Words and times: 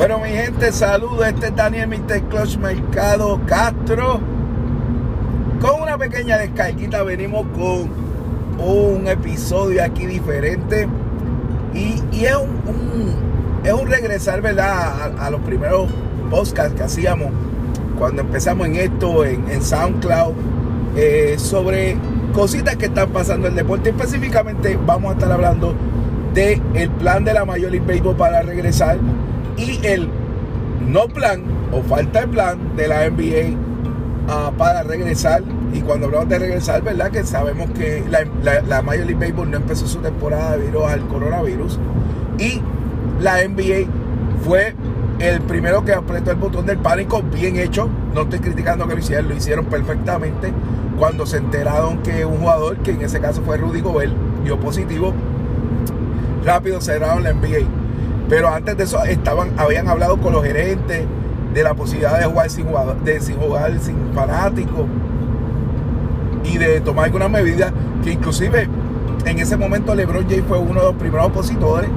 Bueno, 0.00 0.18
mi 0.18 0.30
gente, 0.30 0.72
saludos. 0.72 1.26
Este 1.26 1.48
es 1.48 1.56
Daniel 1.56 1.86
Mr. 1.86 2.22
Clutch 2.30 2.56
Mercado 2.56 3.38
Castro. 3.46 4.18
Con 5.60 5.82
una 5.82 5.98
pequeña 5.98 6.38
descarguita 6.38 7.02
venimos 7.02 7.44
con 7.48 7.90
un 8.66 9.06
episodio 9.06 9.84
aquí 9.84 10.06
diferente. 10.06 10.88
Y, 11.74 12.24
es, 12.24 12.34
un, 12.34 13.14
es 13.62 13.72
un 13.74 13.86
regresar, 13.90 14.40
¿verdad? 14.40 15.20
A, 15.20 15.28
los 15.28 15.42
primeros 15.42 15.90
podcasts 16.30 16.72
que 16.74 16.82
hacíamos 16.82 17.28
cuando 17.98 18.22
empezamos 18.22 18.68
en 18.68 18.76
esto, 18.76 19.26
en, 19.26 19.62
SoundCloud, 19.62 20.32
eh, 20.96 21.34
sobre 21.36 21.98
cositas 22.32 22.76
que 22.76 22.86
están 22.86 23.10
pasando 23.10 23.48
en 23.48 23.52
el 23.52 23.56
deporte. 23.58 23.90
Específicamente 23.90 24.78
vamos 24.86 25.10
a 25.10 25.12
estar 25.12 25.30
hablando 25.30 25.74
del 26.32 26.62
el 26.72 26.88
plan 26.88 27.22
de 27.22 27.34
la 27.34 27.44
Major 27.44 27.70
League 27.70 27.86
Baseball 27.86 28.16
para 28.16 28.40
regresar 28.40 28.96
y 29.60 29.78
el 29.86 30.08
no 30.88 31.06
plan 31.08 31.42
o 31.72 31.82
falta 31.82 32.22
de 32.22 32.28
plan 32.28 32.76
de 32.76 32.88
la 32.88 33.08
NBA 33.08 33.56
ah, 34.28 34.52
para 34.56 34.82
regresar. 34.82 35.42
Y 35.72 35.80
cuando 35.82 36.06
hablamos 36.06 36.28
de 36.28 36.38
regresar, 36.38 36.82
¿verdad? 36.82 37.10
Que 37.10 37.24
sabemos 37.24 37.70
que 37.70 38.02
la, 38.10 38.24
la, 38.62 38.82
Major 38.82 39.06
League 39.06 39.20
Baseball 39.20 39.50
no 39.50 39.58
empezó 39.58 39.86
su 39.86 39.98
temporada 39.98 40.56
debido 40.56 40.86
al 40.86 41.06
coronavirus. 41.06 41.78
Y 42.38 42.60
la 43.20 43.46
NBA 43.46 43.86
fue 44.44 44.74
el 45.20 45.40
primero 45.42 45.84
que 45.84 45.92
apretó 45.92 46.30
el 46.30 46.38
botón 46.38 46.66
del 46.66 46.78
pánico, 46.78 47.22
bien 47.22 47.56
hecho. 47.56 47.88
No 48.14 48.22
estoy 48.22 48.40
criticando 48.40 48.88
que 48.88 48.94
lo 48.94 49.00
hicieron, 49.00 49.28
lo 49.28 49.36
hicieron 49.36 49.66
perfectamente. 49.66 50.52
Cuando 50.98 51.24
se 51.24 51.36
enteraron 51.36 51.98
que 51.98 52.24
un 52.24 52.38
jugador, 52.38 52.78
que 52.78 52.92
en 52.92 53.02
ese 53.02 53.20
caso 53.20 53.42
fue 53.42 53.58
Rudy 53.58 53.80
Gobert, 53.80 54.12
dio 54.42 54.58
positivo, 54.58 55.12
rápido 56.44 56.80
cerraron 56.80 57.22
la 57.22 57.32
NBA. 57.32 57.79
Pero 58.30 58.48
antes 58.48 58.76
de 58.76 58.84
eso 58.84 59.02
estaban, 59.04 59.58
habían 59.58 59.88
hablado 59.88 60.16
con 60.18 60.32
los 60.32 60.44
gerentes 60.44 61.04
de 61.52 61.62
la 61.64 61.74
posibilidad 61.74 62.16
de 62.16 62.26
jugar 62.26 62.48
sin, 62.48 62.66
de, 63.04 63.20
sin 63.20 63.36
jugar 63.36 63.76
sin 63.80 63.96
fanáticos 64.14 64.86
y 66.44 66.56
de 66.56 66.80
tomar 66.80 67.06
alguna 67.06 67.28
medida 67.28 67.72
que 68.04 68.12
inclusive 68.12 68.68
en 69.26 69.38
ese 69.40 69.56
momento 69.56 69.96
LeBron 69.96 70.28
James 70.28 70.44
fue 70.46 70.58
uno 70.58 70.80
de 70.80 70.86
los 70.86 70.94
primeros 70.94 71.26
opositores 71.26 71.90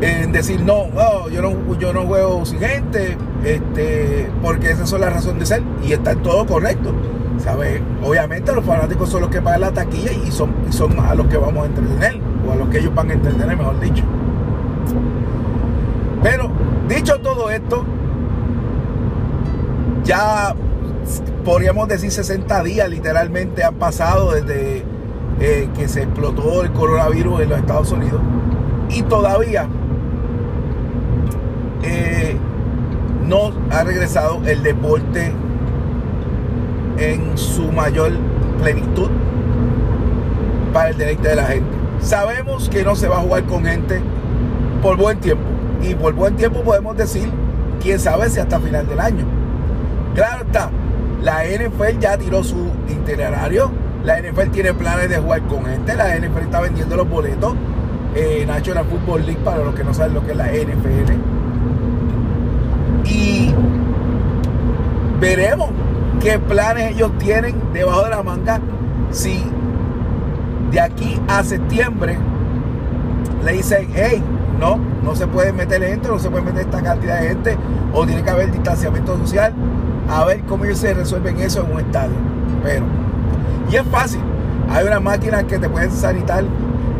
en 0.00 0.30
decir 0.30 0.60
no, 0.60 0.86
yo 1.28 1.42
no 1.42 1.76
yo 1.76 1.92
no 1.92 2.06
juego 2.06 2.46
sin 2.46 2.60
gente 2.60 3.18
este 3.44 4.30
porque 4.42 4.70
esa 4.70 4.84
es 4.84 4.92
la 4.92 5.10
razón 5.10 5.40
de 5.40 5.46
ser 5.46 5.62
y 5.84 5.92
está 5.92 6.14
todo 6.14 6.46
correcto 6.46 6.94
¿sabes? 7.38 7.80
obviamente 8.02 8.54
los 8.54 8.64
fanáticos 8.64 9.08
son 9.10 9.22
los 9.22 9.30
que 9.30 9.42
pagan 9.42 9.62
la 9.62 9.72
taquilla 9.72 10.12
y 10.12 10.30
son, 10.30 10.52
son 10.70 10.98
a 11.00 11.14
los 11.16 11.26
que 11.26 11.36
vamos 11.36 11.64
a 11.64 11.66
entretener 11.66 12.20
o 12.46 12.52
a 12.52 12.56
los 12.56 12.68
que 12.68 12.78
ellos 12.78 12.94
van 12.94 13.10
a 13.10 13.14
entretener 13.14 13.56
mejor 13.56 13.80
dicho 13.80 14.04
pero 16.22 16.50
dicho 16.88 17.18
todo 17.20 17.50
esto, 17.50 17.84
ya 20.04 20.54
podríamos 21.44 21.88
decir 21.88 22.10
60 22.10 22.62
días 22.64 22.88
literalmente 22.88 23.62
han 23.62 23.74
pasado 23.76 24.32
desde 24.32 24.84
eh, 25.40 25.68
que 25.76 25.88
se 25.88 26.02
explotó 26.02 26.62
el 26.62 26.72
coronavirus 26.72 27.42
en 27.42 27.48
los 27.50 27.58
Estados 27.58 27.92
Unidos 27.92 28.20
y 28.88 29.02
todavía 29.02 29.68
eh, 31.82 32.36
no 33.26 33.52
ha 33.70 33.84
regresado 33.84 34.40
el 34.46 34.62
deporte 34.62 35.32
en 36.98 37.36
su 37.36 37.70
mayor 37.70 38.12
plenitud 38.62 39.10
para 40.72 40.90
el 40.90 40.98
deleite 40.98 41.28
de 41.28 41.36
la 41.36 41.44
gente. 41.44 41.76
Sabemos 42.00 42.68
que 42.68 42.84
no 42.84 42.94
se 42.96 43.08
va 43.08 43.18
a 43.18 43.20
jugar 43.20 43.44
con 43.44 43.64
gente 43.64 44.00
por 44.86 44.96
buen 44.96 45.18
tiempo 45.18 45.42
y 45.82 45.96
por 45.96 46.14
buen 46.14 46.36
tiempo 46.36 46.62
podemos 46.62 46.96
decir, 46.96 47.28
quién 47.82 47.98
sabe 47.98 48.30
si 48.30 48.38
hasta 48.38 48.60
final 48.60 48.86
del 48.86 49.00
año. 49.00 49.24
Claro 50.14 50.44
está, 50.44 50.70
la 51.24 51.42
NFL 51.42 51.98
ya 51.98 52.16
tiró 52.16 52.44
su 52.44 52.70
itinerario, 52.88 53.72
la 54.04 54.20
NFL 54.20 54.50
tiene 54.52 54.72
planes 54.74 55.10
de 55.10 55.18
jugar 55.18 55.42
con 55.48 55.64
gente, 55.64 55.96
la 55.96 56.16
NFL 56.16 56.38
está 56.38 56.60
vendiendo 56.60 56.94
los 56.94 57.10
boletos, 57.10 57.54
eh, 58.14 58.44
National 58.46 58.84
Football 58.84 59.26
League 59.26 59.40
para 59.44 59.64
los 59.64 59.74
que 59.74 59.82
no 59.82 59.92
saben 59.92 60.14
lo 60.14 60.24
que 60.24 60.30
es 60.30 60.36
la 60.36 60.52
NFL. 60.52 61.12
Y 63.06 63.52
veremos 65.18 65.70
qué 66.22 66.38
planes 66.38 66.92
ellos 66.92 67.10
tienen 67.18 67.56
debajo 67.72 68.04
de 68.04 68.10
la 68.10 68.22
manga 68.22 68.60
si 69.10 69.42
de 70.70 70.78
aquí 70.80 71.20
a 71.26 71.42
septiembre 71.42 72.16
le 73.44 73.52
dicen, 73.52 73.88
hey, 73.92 74.22
no, 74.58 74.78
no 75.02 75.14
se 75.14 75.26
puede 75.26 75.52
meter 75.52 75.82
gente, 75.82 76.08
no 76.08 76.18
se 76.18 76.30
puede 76.30 76.44
meter 76.44 76.62
esta 76.62 76.82
cantidad 76.82 77.20
de 77.20 77.28
gente, 77.28 77.58
o 77.92 78.06
tiene 78.06 78.22
que 78.22 78.30
haber 78.30 78.50
distanciamiento 78.52 79.16
social. 79.18 79.52
A 80.08 80.24
ver 80.24 80.42
cómo 80.42 80.64
ellos 80.64 80.78
se 80.78 80.94
resuelven 80.94 81.38
eso 81.40 81.64
en 81.64 81.72
un 81.72 81.80
estadio. 81.80 82.14
Pero, 82.62 82.84
y 83.70 83.76
es 83.76 83.82
fácil. 83.88 84.20
Hay 84.70 84.86
unas 84.86 85.02
máquinas 85.02 85.44
que 85.44 85.58
te 85.58 85.68
pueden 85.68 85.90
sanitar. 85.90 86.44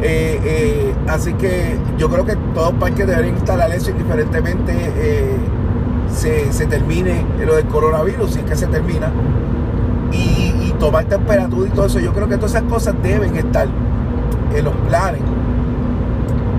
Eh, 0.02 0.40
eh, 0.44 0.94
así 1.08 1.32
que 1.34 1.78
yo 1.96 2.10
creo 2.10 2.26
que 2.26 2.36
todos 2.54 2.72
los 2.72 2.80
parques 2.80 3.06
deberían 3.06 3.34
instalar 3.36 3.70
eso 3.70 3.90
indiferentemente 3.90 4.72
eh, 4.98 5.36
se, 6.12 6.66
termine 6.66 7.24
lo 7.46 7.54
del 7.54 7.64
coronavirus, 7.66 8.32
si 8.32 8.40
es 8.40 8.44
que 8.44 8.56
se 8.56 8.66
termina. 8.66 9.10
Y, 10.12 10.68
y 10.68 10.74
tomar 10.78 11.04
temperatura 11.04 11.68
y 11.68 11.70
todo 11.70 11.86
eso. 11.86 12.00
Yo 12.00 12.12
creo 12.12 12.28
que 12.28 12.36
todas 12.36 12.52
esas 12.52 12.64
cosas 12.64 12.94
deben 13.02 13.36
estar 13.36 13.68
en 14.54 14.64
los 14.64 14.74
planes 14.88 15.22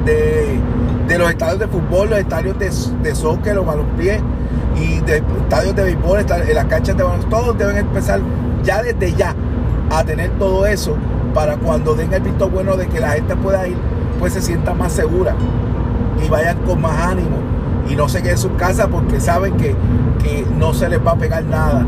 de 0.07 0.59
de 1.07 1.18
los 1.18 1.29
estadios 1.29 1.59
de 1.59 1.68
fútbol, 1.68 2.09
los 2.09 2.19
estadios 2.19 2.59
de, 2.59 2.69
de 3.01 3.16
soccer, 3.16 3.56
los 3.56 3.66
balompiés 3.66 4.22
y 4.75 5.00
de 5.01 5.18
estadios 5.18 5.75
de 5.75 5.84
béisbol, 5.84 6.19
en 6.19 6.56
las 6.56 6.66
canchas 6.66 6.97
de 6.97 7.03
baloncesto, 7.03 7.35
todos 7.35 7.57
deben 7.57 7.78
empezar 7.78 8.19
ya 8.63 8.84
desde 8.84 9.13
ya 9.13 9.34
a 9.90 10.03
tener 10.03 10.31
todo 10.31 10.66
eso 10.66 10.96
para 11.34 11.56
cuando 11.57 11.96
den 11.96 12.12
el 12.13 12.22
visto 12.22 12.50
bueno 12.50 12.75
de 12.75 12.88
que 12.88 13.00
la 13.00 13.12
gente 13.12 13.35
pueda 13.35 13.67
ir, 13.67 13.78
pues 14.19 14.34
se 14.34 14.41
sienta 14.41 14.73
más 14.73 14.91
segura 14.91 15.34
y 16.23 16.29
vayan 16.29 16.57
con 16.66 16.81
más 16.81 17.00
ánimo 17.00 17.38
y 17.90 17.96
no 17.96 18.09
se 18.09 18.19
queden 18.19 18.34
en 18.34 18.38
sus 18.38 18.51
casas 18.53 18.88
porque 18.91 19.22
saben 19.22 19.56
que, 19.56 19.75
que 20.22 20.46
no 20.57 20.73
se 20.73 20.90
les 20.90 21.06
va 21.06 21.12
a 21.12 21.16
pegar 21.16 21.44
nada. 21.46 21.85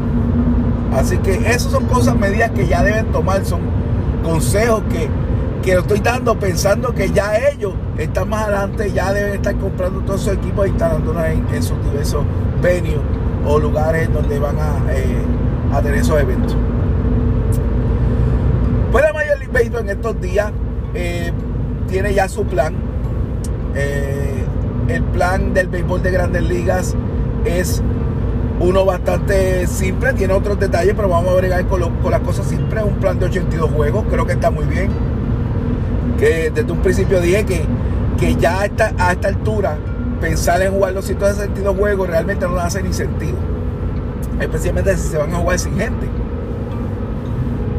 Así 0.96 1.18
que 1.18 1.36
esas 1.36 1.64
son 1.64 1.86
cosas, 1.86 2.16
medidas 2.16 2.52
que 2.52 2.66
ya 2.68 2.84
deben 2.84 3.08
tomar, 3.08 3.44
son 3.46 3.60
consejos 4.24 4.82
que 4.90 5.10
que 5.64 5.74
lo 5.74 5.82
estoy 5.82 6.00
dando 6.00 6.40
pensando 6.40 6.94
que 6.94 7.12
ya 7.12 7.36
ellos 7.50 7.74
están 7.98 8.30
más 8.30 8.44
adelante, 8.44 8.92
ya 8.92 9.12
deben 9.12 9.34
estar 9.34 9.56
comprando 9.56 10.00
todos 10.02 10.22
esos 10.22 10.36
equipos 10.36 10.66
e 10.66 10.70
instalándolos 10.70 11.24
en, 11.26 11.64
sus 11.64 11.84
diversos 11.84 12.24
venues 12.62 13.00
o 13.46 13.60
lugares 13.60 14.12
donde 14.14 14.40
van 14.40 14.58
a, 14.58 14.94
eh, 14.94 15.82
tener 15.82 16.00
esos 16.00 16.20
eventos. 16.20 16.56
Pues 18.92 19.04
la 19.04 19.14
Major 19.14 19.38
League 19.38 19.54
Baseball 19.54 19.82
en 19.82 19.90
estos 19.90 20.22
días 20.22 20.52
eh, 20.94 21.32
tiene 21.88 22.14
ya 22.14 22.28
su 22.28 22.46
plan. 22.46 22.74
Eh, 23.76 24.44
el 24.88 25.04
plan 25.04 25.54
del 25.54 25.68
béisbol 25.68 26.02
de 26.02 26.12
grandes 26.12 26.44
ligas 26.44 26.96
es 27.46 27.84
uno 28.60 28.84
bastante 28.86 29.68
simple, 29.68 30.14
tiene 30.14 30.34
otros 30.34 30.60
detalles, 30.60 30.94
pero 30.96 31.10
vamos 31.10 31.30
a 31.30 31.34
agregar 31.34 31.66
con, 31.68 31.82
con 31.98 32.12
las 32.12 32.22
cosas 32.22 32.48
simples. 32.48 32.84
Un 32.84 32.96
plan 32.96 33.20
de 33.20 33.26
82 33.26 33.72
juegos, 33.72 34.06
creo 34.10 34.26
que 34.26 34.34
está 34.34 34.50
muy 34.50 34.66
bien 34.66 35.19
que 36.20 36.52
desde 36.54 36.72
un 36.72 36.80
principio 36.80 37.22
dije 37.22 37.46
que, 37.46 37.66
que 38.20 38.36
ya 38.36 38.62
a 38.62 38.66
esta, 38.66 38.94
a 38.98 39.14
esta 39.14 39.30
altura 39.30 39.78
pensar 40.20 40.62
en 40.62 40.74
jugar 40.74 40.94
los 40.94 41.06
162 41.06 41.76
juegos 41.76 42.10
realmente 42.10 42.46
no 42.46 42.58
hace 42.58 42.84
ni 42.84 42.94
sentido. 42.94 43.38
Especialmente 44.40 44.96
si 44.98 45.10
se 45.10 45.18
van 45.18 45.34
a 45.34 45.38
jugar 45.38 45.60
sin 45.60 45.78
gente. 45.78 46.08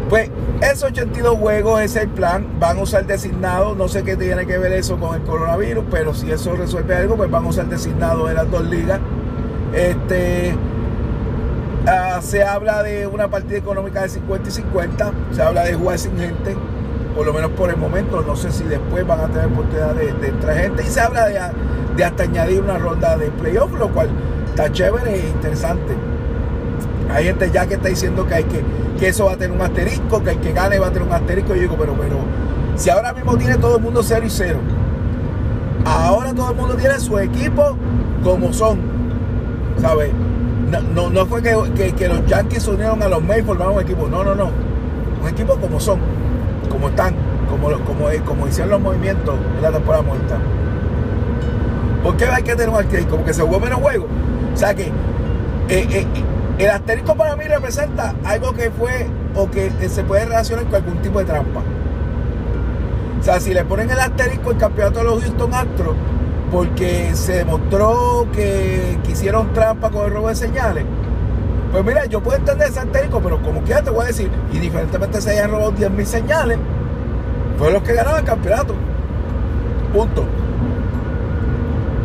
Pues 0.08 0.30
esos 0.60 0.90
82 0.90 1.38
juegos 1.38 1.80
es 1.82 1.96
el 1.96 2.08
plan. 2.08 2.46
Van 2.58 2.78
a 2.78 2.82
usar 2.82 3.06
designado. 3.06 3.74
No 3.74 3.88
sé 3.88 4.02
qué 4.02 4.16
tiene 4.16 4.46
que 4.46 4.58
ver 4.58 4.72
eso 4.72 4.98
con 4.98 5.14
el 5.14 5.22
coronavirus, 5.22 5.84
pero 5.90 6.14
si 6.14 6.30
eso 6.30 6.54
resuelve 6.54 6.96
algo, 6.96 7.16
pues 7.16 7.30
van 7.30 7.44
a 7.44 7.48
usar 7.48 7.66
designado 7.66 8.28
en 8.28 8.36
las 8.36 8.50
dos 8.50 8.64
ligas. 8.68 9.00
Este. 9.72 10.54
Ah, 11.86 12.20
se 12.22 12.44
habla 12.44 12.82
de 12.82 13.06
una 13.06 13.28
partida 13.28 13.58
económica 13.58 14.02
de 14.02 14.08
50 14.08 14.48
y 14.48 14.52
50. 14.52 15.12
Se 15.32 15.42
habla 15.42 15.64
de 15.64 15.74
jugar 15.74 15.98
sin 15.98 16.16
gente 16.18 16.56
por 17.20 17.26
lo 17.26 17.34
menos 17.34 17.50
por 17.50 17.68
el 17.68 17.76
momento, 17.76 18.24
no 18.26 18.34
sé 18.34 18.50
si 18.50 18.64
después 18.64 19.06
van 19.06 19.20
a 19.20 19.26
tener 19.26 19.44
oportunidad 19.44 19.94
de, 19.94 20.10
de 20.14 20.54
gente. 20.54 20.82
Y 20.82 20.86
se 20.86 21.02
habla 21.02 21.26
de, 21.26 21.38
de, 21.94 22.02
hasta 22.02 22.22
añadir 22.22 22.62
una 22.62 22.78
ronda 22.78 23.14
de 23.18 23.30
playoff, 23.30 23.70
lo 23.78 23.90
cual 23.90 24.08
está 24.48 24.72
chévere 24.72 25.16
e 25.16 25.28
interesante. 25.28 25.94
Hay 27.12 27.26
gente 27.26 27.50
ya 27.52 27.66
que 27.66 27.74
está 27.74 27.88
diciendo 27.88 28.26
que 28.26 28.34
hay 28.36 28.44
que, 28.44 28.62
que 28.98 29.08
eso 29.08 29.26
va 29.26 29.32
a 29.32 29.36
tener 29.36 29.54
un 29.54 29.60
asterisco, 29.60 30.24
que 30.24 30.30
el 30.30 30.40
que 30.40 30.54
gane 30.54 30.78
va 30.78 30.86
a 30.86 30.92
tener 30.92 31.06
un 31.06 31.12
asterisco. 31.12 31.54
Yo 31.54 31.60
digo, 31.60 31.76
pero, 31.78 31.92
pero, 31.92 32.16
si 32.76 32.88
ahora 32.88 33.12
mismo 33.12 33.36
tiene 33.36 33.58
todo 33.58 33.76
el 33.76 33.82
mundo 33.82 34.02
0 34.02 34.22
y 34.24 34.30
0, 34.30 34.58
ahora 35.84 36.32
todo 36.32 36.52
el 36.52 36.56
mundo 36.56 36.74
tiene 36.76 36.98
su 36.98 37.18
equipo 37.18 37.76
como 38.24 38.50
son, 38.54 38.78
¿sabes? 39.76 40.10
No, 40.94 41.10
no, 41.10 41.26
fue 41.26 41.42
que, 41.42 41.92
que, 41.92 42.08
los 42.08 42.24
Yankees 42.24 42.62
se 42.62 42.70
unieron 42.70 43.02
a 43.02 43.08
los 43.08 43.22
Mets 43.22 43.40
y 43.40 43.42
formaron 43.42 43.74
un 43.74 43.82
equipo, 43.82 44.08
no, 44.08 44.24
no, 44.24 44.34
no, 44.34 44.50
un 45.20 45.28
equipo 45.28 45.56
como 45.56 45.78
son 45.78 45.98
como 46.80 46.88
están, 46.88 47.14
como, 47.50 47.68
como, 47.84 48.08
como 48.24 48.48
hicieron 48.48 48.70
los 48.70 48.80
movimientos 48.80 49.36
en 49.56 49.62
la 49.62 49.70
temporada 49.70 50.02
muerta. 50.02 50.38
¿Por 52.02 52.16
qué 52.16 52.24
hay 52.24 52.42
que 52.42 52.52
tener 52.52 52.70
un 52.70 52.76
asterisco? 52.76 53.16
Porque 53.16 53.34
se 53.34 53.42
jugó 53.42 53.60
menos 53.60 53.80
juegos. 53.80 54.08
O 54.54 54.56
sea 54.56 54.74
que 54.74 54.84
eh, 54.84 54.90
eh, 55.68 56.06
el 56.58 56.70
asterisco 56.70 57.14
para 57.14 57.36
mí 57.36 57.44
representa 57.44 58.14
algo 58.24 58.54
que 58.54 58.70
fue 58.70 59.06
o 59.34 59.50
que 59.50 59.70
se 59.90 60.02
puede 60.04 60.24
relacionar 60.24 60.64
con 60.64 60.76
algún 60.76 61.02
tipo 61.02 61.18
de 61.18 61.26
trampa. 61.26 61.60
O 63.20 63.22
sea, 63.22 63.38
si 63.40 63.52
le 63.52 63.62
ponen 63.64 63.90
el 63.90 64.00
asterisco 64.00 64.52
el 64.52 64.56
campeonato 64.56 65.00
de 65.00 65.04
los 65.04 65.22
Houston 65.22 65.52
Astros 65.52 65.94
porque 66.50 67.10
se 67.14 67.34
demostró 67.34 68.26
que, 68.32 68.98
quisieron 69.04 69.52
trampa 69.52 69.90
con 69.90 70.06
el 70.06 70.14
robo 70.14 70.28
de 70.28 70.34
señales, 70.34 70.84
pues 71.72 71.84
mira, 71.84 72.06
yo 72.06 72.20
puedo 72.20 72.36
entender 72.36 72.68
ese 72.68 72.80
pero 72.84 73.42
como 73.42 73.62
quiera 73.62 73.82
te 73.82 73.90
voy 73.90 74.04
a 74.04 74.08
decir, 74.08 74.30
y 74.52 74.58
diferentemente 74.58 75.20
se 75.20 75.30
hayan 75.30 75.50
robado 75.50 75.72
10.000 75.72 76.04
señales, 76.04 76.58
fue 77.58 77.72
los 77.72 77.82
que 77.82 77.92
ganaron 77.92 78.20
el 78.20 78.24
campeonato. 78.24 78.74
Punto. 79.92 80.24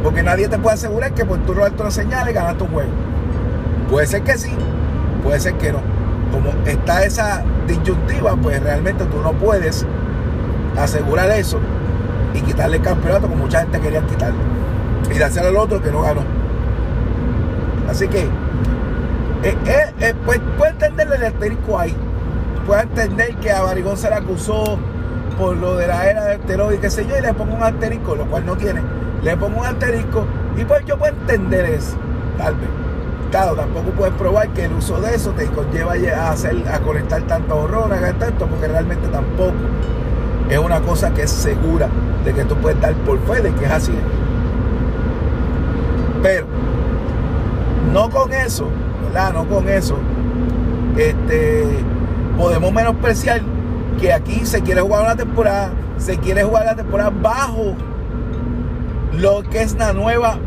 Porque 0.04 0.22
nadie 0.22 0.48
te 0.48 0.60
puede 0.60 0.76
asegurar 0.76 1.14
que 1.14 1.26
por 1.26 1.40
tu 1.40 1.54
robarte 1.54 1.82
una 1.82 1.92
señales 1.92 2.34
ganaste 2.34 2.64
un 2.64 2.70
juego. 2.70 2.92
Puede 3.90 4.06
ser 4.06 4.22
que 4.22 4.38
sí, 4.38 4.52
puede 5.24 5.40
ser 5.40 5.54
que 5.56 5.72
no. 5.72 5.80
Como 6.32 6.52
está 6.66 7.04
esa 7.04 7.44
disyuntiva, 7.68 8.36
pues 8.36 8.62
realmente 8.62 9.06
tú 9.06 9.22
no 9.22 9.32
puedes 9.34 9.86
asegurar 10.78 11.30
eso 11.32 11.60
y 12.34 12.42
quitarle 12.42 12.78
el 12.78 12.84
campeonato 12.84 13.28
como 13.28 13.44
mucha 13.44 13.62
gente 13.62 13.80
quería 13.80 14.02
quitarle. 14.02 14.40
Y 15.14 15.18
dárselo 15.18 15.48
al 15.48 15.58
otro 15.58 15.82
que 15.82 15.92
no 15.92 16.02
ganó. 16.02 16.22
Así 17.90 18.08
que, 18.08 18.28
eh, 19.46 19.56
eh, 19.68 19.94
eh, 20.00 20.14
pues, 20.26 20.40
puede 20.58 20.72
entenderle 20.72 21.18
el 21.18 21.26
asterisco 21.26 21.78
ahí. 21.80 21.96
Puede 22.66 22.82
entender 22.82 23.36
que 23.36 23.52
a 23.52 23.62
Barigón 23.62 23.96
se 23.96 24.10
le 24.10 24.16
acusó 24.16 24.80
por 25.38 25.56
lo 25.56 25.76
de 25.76 25.86
la 25.86 26.10
era 26.10 26.26
de 26.26 26.36
esteroide, 26.36 26.80
qué 26.80 26.90
sé 26.90 27.06
yo, 27.06 27.16
y 27.16 27.22
le 27.22 27.32
pongo 27.36 27.56
un 27.56 27.62
asterisco, 27.62 28.16
lo 28.16 28.26
cual 28.26 28.44
no 28.44 28.58
tiene. 28.58 28.82
Le 29.22 29.38
pongo 29.38 29.60
un 29.60 29.66
asterisco 29.68 30.26
y 30.58 30.66
pues 30.66 30.84
yo 30.86 30.98
puedo 30.98 31.14
entender 31.14 31.66
eso, 31.66 31.96
tal 32.40 32.56
vez. 32.56 32.70
Claro, 33.30 33.56
tampoco 33.56 33.92
puedes 33.92 34.16
probar 34.16 34.50
que 34.50 34.66
el 34.66 34.74
uso 34.74 35.00
de 35.00 35.14
eso 35.14 35.30
te 35.32 35.46
conlleva 35.48 35.94
a 35.94 36.32
hacer, 36.32 36.56
a 36.68 36.80
conectar 36.80 37.22
tanto 37.24 37.56
hormonas, 37.56 38.02
a 38.02 38.14
tanto, 38.14 38.48
porque 38.48 38.68
realmente 38.68 39.08
tampoco 39.10 39.54
es 40.50 40.58
una 40.58 40.80
cosa 40.82 41.14
que 41.14 41.22
es 41.22 41.30
segura 41.30 41.88
de 42.24 42.34
que 42.34 42.46
tú 42.46 42.56
puedes 42.56 42.82
dar 42.82 42.96
por 42.96 43.20
fe 43.28 43.42
de 43.44 43.54
que 43.54 43.66
es 43.66 43.72
así. 43.72 43.94
Pero 46.24 46.48
no 47.96 48.10
con 48.10 48.34
eso, 48.34 48.68
¿verdad? 49.06 49.32
No 49.32 49.48
con 49.48 49.70
eso. 49.70 49.96
Este 50.98 51.64
podemos 52.38 52.74
menospreciar 52.74 53.42
que 54.02 54.12
aquí 54.12 54.46
se 54.46 54.62
quiere 54.62 54.82
jugar 54.82 55.04
una 55.04 55.16
temporada, 55.16 55.72
se 55.98 56.18
quiere 56.18 56.44
jugar 56.44 56.66
la 56.66 56.76
temporada 56.76 57.10
bajo 57.10 57.74
lo 59.14 59.44
que 59.44 59.62
es 59.62 59.76
la 59.76 59.94
nueva 59.94 60.38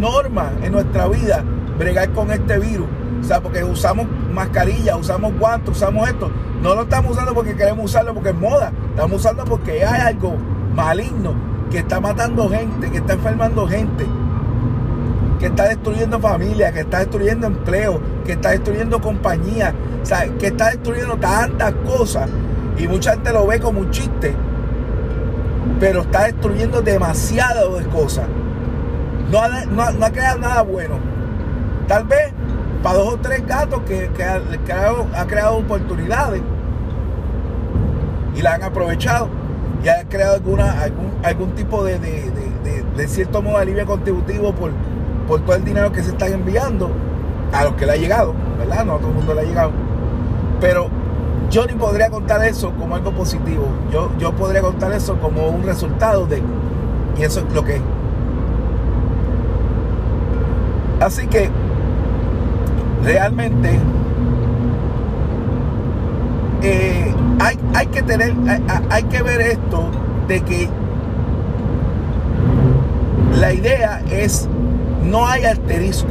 norma 0.00 0.50
en 0.62 0.72
nuestra 0.72 1.06
vida, 1.08 1.44
bregar 1.78 2.10
con 2.12 2.30
este 2.30 2.58
virus. 2.58 2.86
O 3.20 3.24
sea, 3.24 3.42
porque 3.42 3.62
usamos 3.62 4.06
mascarilla, 4.32 4.96
usamos 4.96 5.38
guantes, 5.38 5.76
usamos 5.76 6.08
esto. 6.08 6.30
No 6.62 6.74
lo 6.74 6.84
estamos 6.84 7.12
usando 7.12 7.34
porque 7.34 7.54
queremos 7.54 7.84
usarlo 7.84 8.14
porque 8.14 8.30
es 8.30 8.34
moda. 8.34 8.72
Estamos 8.92 9.20
usando 9.20 9.44
porque 9.44 9.84
hay 9.84 10.00
algo 10.00 10.36
maligno 10.74 11.34
que 11.70 11.80
está 11.80 12.00
matando 12.00 12.48
gente, 12.48 12.90
que 12.90 12.96
está 12.96 13.12
enfermando 13.12 13.68
gente, 13.68 14.06
que 15.38 15.46
está 15.46 15.68
destruyendo 15.68 16.18
familias, 16.18 16.72
que 16.72 16.80
está 16.80 16.98
destruyendo 16.98 17.46
empleo, 17.46 18.00
que 18.24 18.32
está 18.32 18.50
destruyendo 18.50 19.00
compañías, 19.00 19.72
que 20.38 20.48
está 20.48 20.70
destruyendo 20.70 21.16
tantas 21.16 21.72
cosas 21.86 22.28
y 22.78 22.86
mucha 22.86 23.12
gente 23.12 23.32
lo 23.32 23.46
ve 23.46 23.60
como 23.60 23.80
un 23.80 23.90
chiste, 23.90 24.34
pero 25.80 26.02
está 26.02 26.24
destruyendo 26.24 26.80
demasiadas 26.80 27.64
cosas. 27.92 28.26
No 29.30 29.40
ha, 29.40 29.64
no, 29.66 30.06
ha 30.06 30.10
creado 30.10 30.38
nada 30.38 30.62
bueno. 30.62 30.94
Tal 31.86 32.04
vez 32.04 32.32
para 32.82 32.98
dos 32.98 33.14
o 33.14 33.18
tres 33.18 33.46
gatos 33.46 33.80
que, 33.82 34.08
ha, 34.24 35.26
creado 35.26 35.56
oportunidades 35.56 36.42
y 38.34 38.42
la 38.42 38.54
han 38.54 38.62
aprovechado 38.62 39.28
y 39.84 39.88
ha 39.88 40.04
creado 40.04 40.34
algún, 40.34 40.60
algún 41.22 41.52
tipo 41.52 41.84
de, 41.84 41.98
de, 41.98 43.08
cierto 43.08 43.42
modo 43.42 43.56
de 43.56 43.62
alivio 43.62 43.86
contributivo 43.86 44.52
por, 44.52 44.72
por 45.28 45.40
todo 45.42 45.56
el 45.56 45.64
dinero 45.64 45.92
que 45.92 46.02
se 46.02 46.10
están 46.10 46.32
enviando 46.32 46.90
a 47.52 47.64
los 47.64 47.74
que 47.74 47.84
le 47.84 47.92
ha 47.92 47.96
llegado, 47.96 48.34
¿verdad? 48.58 48.84
No 48.86 48.94
a 48.94 48.98
todo 48.98 49.08
el 49.08 49.14
mundo 49.14 49.34
le 49.34 49.42
ha 49.42 49.44
llegado. 49.44 49.70
Pero 50.60 50.88
yo 51.50 51.66
ni 51.66 51.74
podría 51.74 52.10
contar 52.10 52.42
eso 52.44 52.72
como 52.72 52.96
algo 52.96 53.12
positivo. 53.12 53.68
Yo, 53.92 54.10
yo 54.18 54.32
podría 54.32 54.62
contar 54.62 54.92
eso 54.92 55.18
como 55.18 55.48
un 55.48 55.62
resultado 55.62 56.26
de. 56.26 56.42
Y 57.18 57.22
eso 57.22 57.40
es 57.40 57.54
lo 57.54 57.62
que 57.62 57.76
es. 57.76 57.82
Así 61.00 61.26
que 61.26 61.50
realmente 63.04 63.78
eh, 66.62 67.14
hay, 67.38 67.58
hay, 67.74 67.86
que 67.86 68.02
tener, 68.02 68.34
hay, 68.48 68.62
hay 68.90 69.02
que 69.04 69.22
ver 69.22 69.40
esto 69.42 69.90
de 70.26 70.40
que 70.40 70.68
la 73.38 73.52
idea 73.52 74.02
es 74.10 74.48
no 75.08 75.26
hay 75.26 75.44
asterisco 75.44 76.08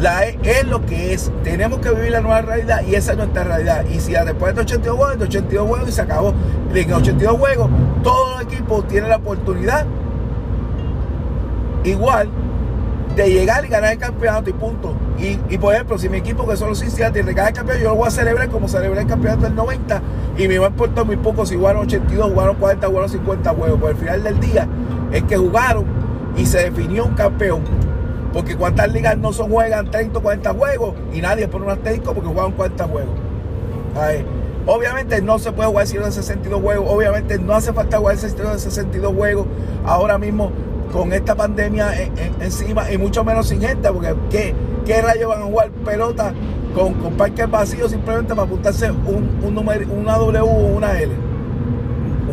la 0.00 0.28
e 0.28 0.38
es 0.44 0.64
lo 0.66 0.84
que 0.84 1.12
es. 1.12 1.30
Tenemos 1.42 1.80
que 1.80 1.90
vivir 1.90 2.12
la 2.12 2.20
nueva 2.20 2.40
realidad 2.42 2.82
y 2.86 2.94
esa 2.94 3.12
es 3.12 3.18
nuestra 3.18 3.44
realidad. 3.44 3.84
Y 3.86 4.00
si 4.00 4.12
después 4.12 4.54
de 4.54 4.60
82 4.60 4.96
juegos, 4.96 5.18
de 5.18 5.24
82 5.24 5.68
juegos 5.68 5.88
y 5.88 5.92
se 5.92 6.02
acabó. 6.02 6.34
En 6.72 6.92
82 6.92 7.38
juegos, 7.38 7.70
todos 8.02 8.30
los 8.32 8.42
equipos 8.42 8.86
tienen 8.86 9.10
la 9.10 9.16
oportunidad 9.16 9.86
igual 11.84 12.28
de 13.16 13.30
llegar 13.30 13.64
y 13.64 13.68
ganar 13.68 13.92
el 13.92 13.98
campeonato 13.98 14.50
y 14.50 14.52
punto. 14.52 14.94
Y, 15.18 15.58
por 15.58 15.74
ejemplo, 15.74 15.98
si 15.98 16.08
mi 16.08 16.18
equipo 16.18 16.46
que 16.46 16.56
solo 16.56 16.76
Cincinnati 16.76 17.20
gana 17.20 17.48
el 17.48 17.54
campeonato, 17.54 17.82
yo 17.82 17.90
lo 17.90 17.96
voy 17.96 18.06
a 18.06 18.10
celebrar 18.12 18.48
como 18.50 18.68
celebré 18.68 19.00
el 19.00 19.06
campeonato 19.08 19.42
del 19.42 19.56
90 19.56 20.02
y 20.36 20.46
me 20.46 20.58
va 20.58 20.66
a 20.66 20.68
importar 20.68 21.04
muy 21.04 21.16
poco 21.16 21.44
si 21.44 21.56
jugaron 21.56 21.82
82, 21.82 22.30
jugaron 22.30 22.56
40, 22.56 22.86
jugaron 22.86 23.08
50 23.08 23.50
juegos. 23.54 23.80
Por 23.80 23.90
el 23.90 23.96
final 23.96 24.22
del 24.22 24.38
día 24.38 24.68
es 25.10 25.24
que 25.24 25.36
jugaron 25.36 25.84
y 26.36 26.46
se 26.46 26.70
definió 26.70 27.06
un 27.06 27.14
campeón. 27.14 27.62
Porque 28.32 28.56
cuántas 28.56 28.92
ligas 28.92 29.16
no 29.16 29.32
son 29.32 29.50
juegan 29.50 29.90
30 29.90 30.18
o 30.18 30.22
40 30.22 30.54
juegos 30.54 30.94
y 31.12 31.20
nadie 31.20 31.48
pone 31.48 31.64
un 31.64 31.70
asterisco 31.70 32.14
porque 32.14 32.28
juegan 32.28 32.52
40 32.52 32.84
juegos. 32.84 33.14
Obviamente 34.66 35.22
no 35.22 35.38
se 35.38 35.50
puede 35.50 35.68
jugar 35.70 35.86
162 35.86 36.60
juegos, 36.60 36.86
obviamente 36.90 37.38
no 37.38 37.54
hace 37.54 37.72
falta 37.72 37.98
jugar 37.98 38.18
162 38.18 39.14
juegos 39.14 39.46
ahora 39.86 40.18
mismo 40.18 40.52
con 40.92 41.12
esta 41.12 41.34
pandemia 41.34 41.90
encima 42.40 42.90
y 42.92 42.98
mucho 42.98 43.24
menos 43.24 43.48
sin 43.48 43.60
gente, 43.60 43.90
porque 43.90 44.14
¿qué, 44.30 44.54
qué 44.84 45.00
rayos 45.00 45.28
van 45.30 45.42
a 45.42 45.44
jugar 45.46 45.70
pelota 45.70 46.34
con, 46.74 46.94
con 46.94 47.14
parques 47.14 47.50
vacíos 47.50 47.90
simplemente 47.90 48.34
para 48.34 48.46
apuntarse 48.46 48.90
un, 48.90 49.38
un 49.42 49.54
número, 49.54 49.86
una 49.90 50.16
W 50.16 50.40
o 50.40 50.76
una 50.76 51.00
L? 51.00 51.12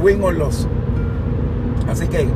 Win 0.01 0.21
or 0.21 0.33
loss. 0.33 0.67
Así 1.89 2.07
que 2.07 2.27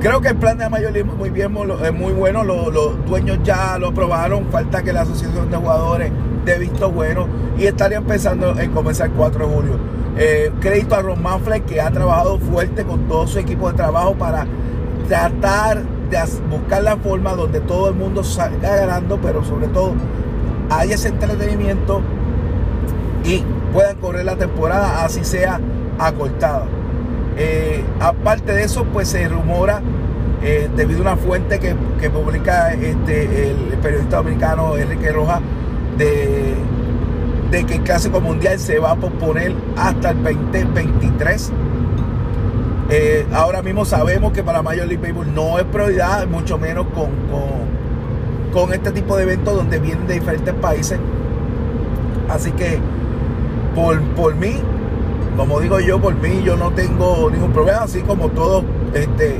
Creo 0.00 0.20
que 0.20 0.28
el 0.28 0.36
plan 0.36 0.58
de 0.58 0.68
Major 0.68 0.92
League 0.92 1.04
muy 1.04 1.30
bien, 1.30 1.56
es 1.82 1.92
muy 1.92 2.12
bueno. 2.12 2.44
Los, 2.44 3.04
dueños 3.06 3.38
ya 3.42 3.78
lo 3.78 3.88
aprobaron. 3.88 4.46
Falta 4.50 4.82
que 4.82 4.92
la 4.92 5.02
asociación 5.02 5.50
de 5.50 5.56
jugadores 5.56 6.12
dé 6.44 6.58
visto 6.58 6.90
bueno 6.90 7.26
y 7.58 7.64
estaría 7.64 7.98
empezando 7.98 8.58
en 8.58 8.70
comenzar 8.72 9.08
el 9.08 9.12
4 9.14 9.46
de 9.46 9.54
julio. 9.54 9.78
Eh, 10.16 10.52
crédito 10.60 10.94
a 10.94 11.02
Ron 11.02 11.22
Manfred 11.22 11.62
que 11.62 11.80
ha 11.80 11.90
trabajado 11.90 12.38
fuerte 12.38 12.84
con 12.84 13.08
todo 13.08 13.26
su 13.26 13.38
equipo 13.38 13.70
de 13.70 13.76
trabajo 13.76 14.14
para 14.14 14.46
tratar 15.08 15.82
de 15.82 16.18
buscar 16.50 16.82
la 16.82 16.96
forma 16.96 17.34
donde 17.34 17.60
todo 17.60 17.88
el 17.88 17.94
mundo 17.94 18.22
salga 18.22 18.76
ganando, 18.76 19.18
pero 19.20 19.42
sobre 19.44 19.68
todo 19.68 19.94
haya 20.70 20.94
ese 20.94 21.08
entretenimiento 21.08 22.00
y 23.24 23.42
puedan 23.72 23.96
correr 23.96 24.24
la 24.24 24.36
temporada 24.36 25.04
así 25.04 25.24
sea 25.24 25.60
acortada. 25.98 26.66
Eh, 27.36 27.84
aparte 28.00 28.52
de 28.52 28.62
eso, 28.62 28.84
pues 28.84 29.08
se 29.08 29.28
rumora, 29.28 29.82
eh, 30.42 30.68
debido 30.76 31.00
a 31.00 31.02
una 31.02 31.16
fuente 31.16 31.58
que, 31.58 31.74
publica 32.10 32.72
este, 32.74 33.50
el, 33.50 33.56
periodista 33.82 34.18
dominicano 34.18 34.76
Enrique 34.76 35.10
Rojas, 35.10 35.40
de, 35.98 36.54
de, 37.50 37.64
que 37.64 37.76
el 37.76 37.82
Clásico 37.82 38.20
Mundial 38.20 38.58
se 38.58 38.78
va 38.78 38.92
a 38.92 38.96
posponer 38.96 39.54
hasta 39.76 40.10
el 40.10 40.22
2023. 40.22 41.52
Eh, 42.90 43.26
ahora 43.32 43.62
mismo 43.62 43.84
sabemos 43.84 44.32
que 44.32 44.42
para 44.42 44.62
Major 44.62 44.86
League 44.86 44.98
Baseball 44.98 45.34
no 45.34 45.58
es 45.58 45.64
prioridad, 45.64 46.26
mucho 46.26 46.58
menos 46.58 46.86
con, 46.94 47.10
con 48.52 48.72
este 48.72 48.92
tipo 48.92 49.16
de 49.16 49.24
eventos 49.24 49.56
donde 49.56 49.78
vienen 49.78 50.06
de 50.06 50.14
diferentes 50.14 50.54
países. 50.54 50.98
Así 52.28 52.52
que 52.52 52.78
por, 53.74 54.00
por 54.14 54.34
mí, 54.34 54.60
como 55.36 55.60
digo 55.60 55.80
yo, 55.80 56.00
por 56.00 56.14
mí 56.14 56.42
yo 56.44 56.56
no 56.56 56.70
tengo 56.72 57.30
ningún 57.30 57.52
problema, 57.52 57.82
así 57.82 58.00
como 58.02 58.28
todos, 58.28 58.64
este, 58.92 59.38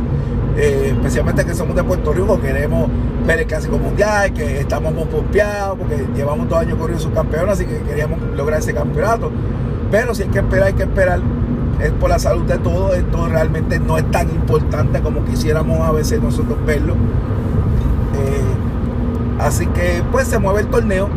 eh, 0.57 0.91
especialmente 0.93 1.45
que 1.45 1.55
somos 1.55 1.77
de 1.77 1.85
Puerto 1.85 2.13
Rico, 2.13 2.41
queremos 2.41 2.89
ver 3.27 3.41
el 3.41 3.47
Clásico 3.47 3.79
Mundial, 3.79 4.33
que 4.33 4.61
estamos 4.61 4.93
muy 4.93 5.05
pompeados, 5.05 5.79
porque 5.79 6.07
llevamos 6.15 6.49
dos 6.49 6.59
años 6.59 6.79
corriendo 6.79 7.03
su 7.03 7.13
campeón, 7.13 7.49
así 7.49 7.65
que 7.65 7.79
queríamos 7.81 8.19
lograr 8.37 8.61
ese 8.61 8.75
campeonato. 8.75 9.31
Pero 9.91 10.15
si 10.15 10.25
hay 10.25 10.29
que 10.29 10.41
esperar, 10.41 10.69
hay 10.69 10.75
que 10.75 10.83
esperar. 10.83 11.21
es 11.81 11.91
por 11.93 12.11
la 12.11 12.19
salud 12.19 12.45
de 12.45 12.59
todos. 12.59 12.97
Esto 12.97 13.29
realmente 13.29 13.79
no 13.79 13.99
es 13.99 14.11
tan 14.11 14.29
importante 14.31 15.01
como 15.01 15.25
quisiéramos 15.25 15.81
a 15.81 15.93
veces 15.93 16.21
nosotros 16.21 16.59
verlo. 16.67 16.95
Eh, 18.15 19.41
así 19.41 19.67
que 19.69 20.03
pues 20.11 20.29
se 20.29 20.39
mueve 20.39 20.63
el 20.63 20.67
torneo. 20.67 21.09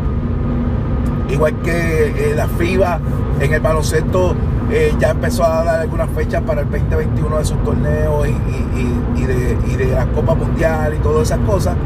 Igual 1.28 1.54
que 1.62 2.30
eh, 2.30 2.34
la 2.36 2.48
FIBA 2.48 3.00
en 3.40 3.52
el 3.52 3.60
baloncesto 3.60 4.34
eh, 4.70 4.94
ya 4.98 5.10
empezó 5.10 5.44
a 5.44 5.64
dar 5.64 5.80
algunas 5.80 6.10
fechas 6.10 6.42
para 6.42 6.60
el 6.60 6.70
2021 6.70 7.38
de 7.38 7.44
sus 7.44 7.62
torneos 7.64 8.28
y, 8.28 9.22
de, 9.24 9.86
la 9.94 10.06
Copa 10.06 10.34
Mundial 10.34 10.94
y 10.94 10.98
todas 10.98 11.28
esas 11.28 11.38
cosas. 11.46 11.76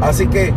Así 0.00 0.26
que 0.26 0.52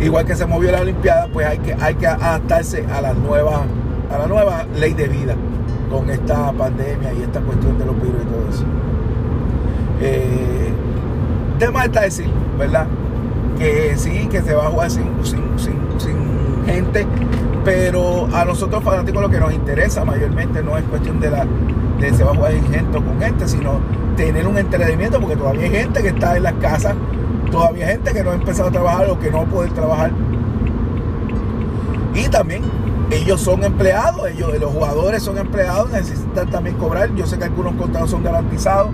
igual 0.00 0.26
que 0.26 0.34
se 0.34 0.46
movió 0.46 0.70
la 0.72 0.80
Olimpiada, 0.80 1.28
pues 1.32 1.46
hay 1.46 1.58
que, 1.58 1.74
hay 1.74 1.94
que 1.94 2.06
adaptarse 2.06 2.84
a 2.86 3.00
la 3.00 3.14
nueva, 3.14 3.62
a 4.10 4.18
la 4.18 4.26
nueva 4.26 4.64
ley 4.78 4.92
de 4.92 5.08
vida 5.08 5.34
con 5.90 6.08
esta 6.10 6.52
pandemia 6.52 7.12
y 7.12 7.22
esta 7.22 7.40
cuestión 7.40 7.78
de 7.78 7.86
los 7.86 7.94
virus 7.96 8.22
y 8.22 8.26
todo 8.26 8.48
eso. 8.50 8.64
Eh, 10.00 10.72
tema 11.58 11.84
está 11.84 12.00
decir, 12.00 12.26
¿verdad? 12.58 12.86
Que 13.58 13.94
sí, 13.96 14.26
que 14.30 14.42
se 14.42 14.54
va 14.54 14.66
a 14.66 14.70
jugar 14.70 14.90
sin, 14.90 15.06
gente, 16.66 17.06
pero 17.64 18.28
a 18.32 18.44
nosotros 18.44 18.82
fanáticos 18.82 19.22
lo 19.22 19.30
que 19.30 19.38
nos 19.38 19.52
interesa 19.52 20.04
mayormente 20.04 20.62
no 20.62 20.76
es 20.76 20.84
cuestión 20.84 21.20
de 21.20 21.30
la 21.30 21.46
de 22.00 22.12
se 22.12 22.24
va 22.24 22.32
a 22.32 22.34
jugar 22.34 22.52
gente 22.52 22.92
con 22.92 23.20
gente, 23.20 23.46
sino 23.46 23.80
tener 24.16 24.46
un 24.46 24.58
entretenimiento, 24.58 25.20
porque 25.20 25.36
todavía 25.36 25.62
hay 25.62 25.70
gente 25.70 26.02
que 26.02 26.08
está 26.08 26.36
en 26.36 26.42
las 26.42 26.54
casas 26.54 26.96
Todavía 27.52 27.86
hay 27.86 27.92
gente 27.92 28.14
que 28.14 28.24
no 28.24 28.30
ha 28.30 28.34
empezado 28.34 28.70
a 28.70 28.72
trabajar 28.72 29.10
o 29.10 29.18
que 29.20 29.30
no 29.30 29.44
puede 29.44 29.68
trabajar. 29.70 30.10
Y 32.14 32.26
también 32.28 32.62
ellos 33.10 33.42
son 33.42 33.62
empleados, 33.62 34.26
ellos, 34.30 34.58
los 34.58 34.72
jugadores 34.72 35.22
son 35.22 35.36
empleados, 35.36 35.90
necesitan 35.90 36.48
también 36.48 36.76
cobrar. 36.76 37.14
Yo 37.14 37.26
sé 37.26 37.36
que 37.36 37.44
algunos 37.44 37.74
contratos 37.74 38.10
son 38.10 38.24
garantizados, 38.24 38.90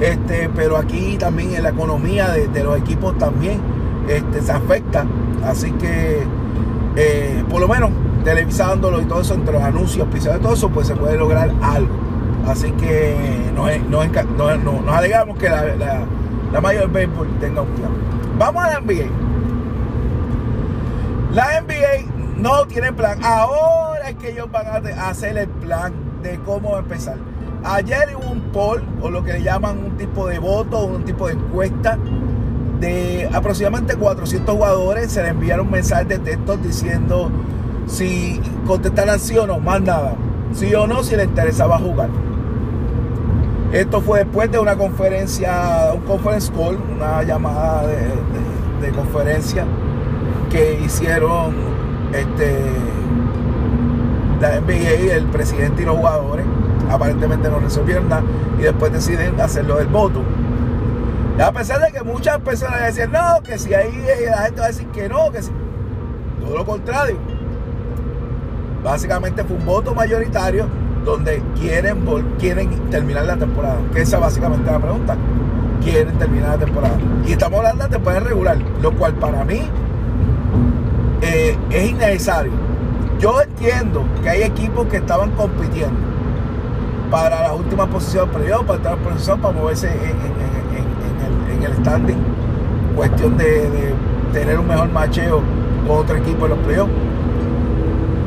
este, 0.00 0.50
pero 0.54 0.76
aquí 0.76 1.16
también 1.16 1.54
en 1.54 1.62
la 1.62 1.70
economía 1.70 2.28
de, 2.28 2.62
los 2.62 2.78
equipos 2.78 3.16
también 3.16 3.58
este, 4.06 4.42
se 4.42 4.52
afecta. 4.52 5.06
Así 5.42 5.72
que 5.72 6.24
eh, 6.98 7.44
por 7.48 7.60
lo 7.60 7.68
menos 7.68 7.90
televisándolo 8.24 9.00
y 9.00 9.04
todo 9.04 9.20
eso, 9.20 9.34
entre 9.34 9.52
los 9.52 9.62
anuncios, 9.62 10.06
y 10.14 10.18
todo 10.40 10.54
eso, 10.54 10.68
pues 10.68 10.88
se 10.88 10.94
puede 10.94 11.16
lograr 11.16 11.50
algo. 11.62 11.94
Así 12.46 12.70
que 12.72 13.16
nos, 13.54 13.70
nos, 13.88 14.94
alegramos 14.94 15.38
que 15.38 15.48
la 15.48 16.06
la 16.52 16.60
mayor 16.60 16.90
béisbol 16.90 17.28
tenga 17.40 17.62
un 17.62 17.68
plan. 17.68 17.90
Vamos 18.38 18.64
a 18.64 18.70
la 18.70 18.80
NBA. 18.80 19.06
La 21.34 21.60
NBA 21.60 22.10
no 22.38 22.66
tiene 22.66 22.92
plan. 22.92 23.22
Ahora 23.22 24.10
es 24.10 24.16
que 24.16 24.30
ellos 24.30 24.50
van 24.50 24.66
a 24.66 25.08
hacer 25.08 25.36
el 25.36 25.48
plan 25.48 25.92
de 26.22 26.38
cómo 26.40 26.78
empezar. 26.78 27.16
Ayer 27.64 28.16
hubo 28.16 28.32
un 28.32 28.40
poll, 28.52 28.82
o 29.02 29.10
lo 29.10 29.22
que 29.22 29.34
le 29.34 29.42
llaman 29.42 29.78
un 29.78 29.96
tipo 29.96 30.26
de 30.26 30.38
voto, 30.38 30.84
un 30.84 31.04
tipo 31.04 31.26
de 31.26 31.34
encuesta, 31.34 31.98
de 32.80 33.28
aproximadamente 33.32 33.96
400 33.96 34.54
jugadores. 34.54 35.12
Se 35.12 35.22
le 35.22 35.28
enviaron 35.28 35.70
mensajes 35.70 36.08
de 36.08 36.18
texto 36.18 36.56
diciendo 36.56 37.30
si 37.86 38.40
contestaran 38.66 39.18
sí 39.18 39.36
o 39.38 39.46
no, 39.46 39.58
más 39.58 39.80
nada. 39.80 40.14
Sí 40.52 40.74
o 40.74 40.86
no, 40.86 41.02
si 41.02 41.16
les 41.16 41.26
interesaba 41.26 41.78
jugar. 41.78 42.08
Esto 43.72 44.00
fue 44.00 44.20
después 44.20 44.50
de 44.50 44.58
una 44.58 44.76
conferencia, 44.76 45.90
un 45.94 46.00
conference 46.02 46.50
call, 46.52 46.78
una 46.96 47.22
llamada 47.22 47.86
de, 47.86 48.90
conferencia 48.92 49.66
que 50.50 50.80
hicieron 50.82 51.54
este, 52.14 52.56
la 54.40 54.60
NBA, 54.60 55.14
el 55.14 55.26
presidente 55.26 55.82
y 55.82 55.84
los 55.84 55.96
jugadores. 55.96 56.46
Aparentemente 56.90 57.50
no 57.50 57.58
resolvieron 57.58 58.08
nada 58.08 58.22
y 58.58 58.62
después 58.62 58.90
deciden 58.90 59.38
hacerlo 59.38 59.76
del 59.76 59.88
voto. 59.88 60.22
A 61.42 61.52
pesar 61.52 61.80
de 61.80 61.92
que 61.92 62.02
muchas 62.02 62.38
personas 62.38 62.82
decían, 62.82 63.12
no, 63.12 63.42
que 63.42 63.58
si 63.58 63.72
ahí 63.74 63.92
la 64.28 64.42
gente 64.42 64.60
va 64.60 64.66
a 64.66 64.68
decir 64.68 64.88
que 64.88 65.08
no, 65.08 65.30
que 65.30 65.42
si. 65.42 65.50
Todo 66.40 66.56
lo 66.56 66.64
contrario. 66.64 67.16
Básicamente 68.82 69.44
fue 69.44 69.56
un 69.56 69.66
voto 69.66 69.94
mayoritario 69.94 70.66
donde 71.04 71.42
quieren, 71.58 72.04
quieren 72.38 72.90
terminar 72.90 73.24
la 73.24 73.36
temporada. 73.36 73.78
Que 73.92 74.02
esa 74.02 74.18
básicamente 74.18 74.66
es 74.66 74.72
la 74.72 74.80
pregunta. 74.80 75.16
Quieren 75.82 76.18
terminar 76.18 76.58
la 76.58 76.64
temporada. 76.64 76.96
Y 77.26 77.32
estamos 77.32 77.58
hablando 77.58 77.84
de 77.84 77.90
temporada 77.90 78.20
regular, 78.20 78.58
lo 78.82 78.92
cual 78.92 79.14
para 79.14 79.44
mí 79.44 79.62
eh, 81.22 81.56
es 81.70 81.90
innecesario. 81.90 82.52
Yo 83.18 83.40
entiendo 83.40 84.04
que 84.22 84.28
hay 84.28 84.42
equipos 84.42 84.86
que 84.86 84.98
estaban 84.98 85.32
compitiendo 85.32 85.98
para 87.10 87.42
las 87.42 87.52
últimas 87.52 87.88
posiciones 87.88 88.34
periodo, 88.34 88.64
para 88.64 88.76
estar 88.78 88.92
en 88.92 89.04
posición, 89.04 89.40
para 89.40 89.54
moverse 89.54 89.88
en, 89.88 90.57
el, 91.62 91.74
standing. 91.76 92.18
Cuestión 92.96 93.36
de, 93.36 93.94
tener 94.32 94.58
un 94.58 94.66
mejor 94.66 94.90
macheo 94.90 95.42
con 95.86 95.98
otro 95.98 96.16
equipo 96.16 96.46
en 96.46 96.50
los 96.50 96.58
playoffs. 96.60 96.92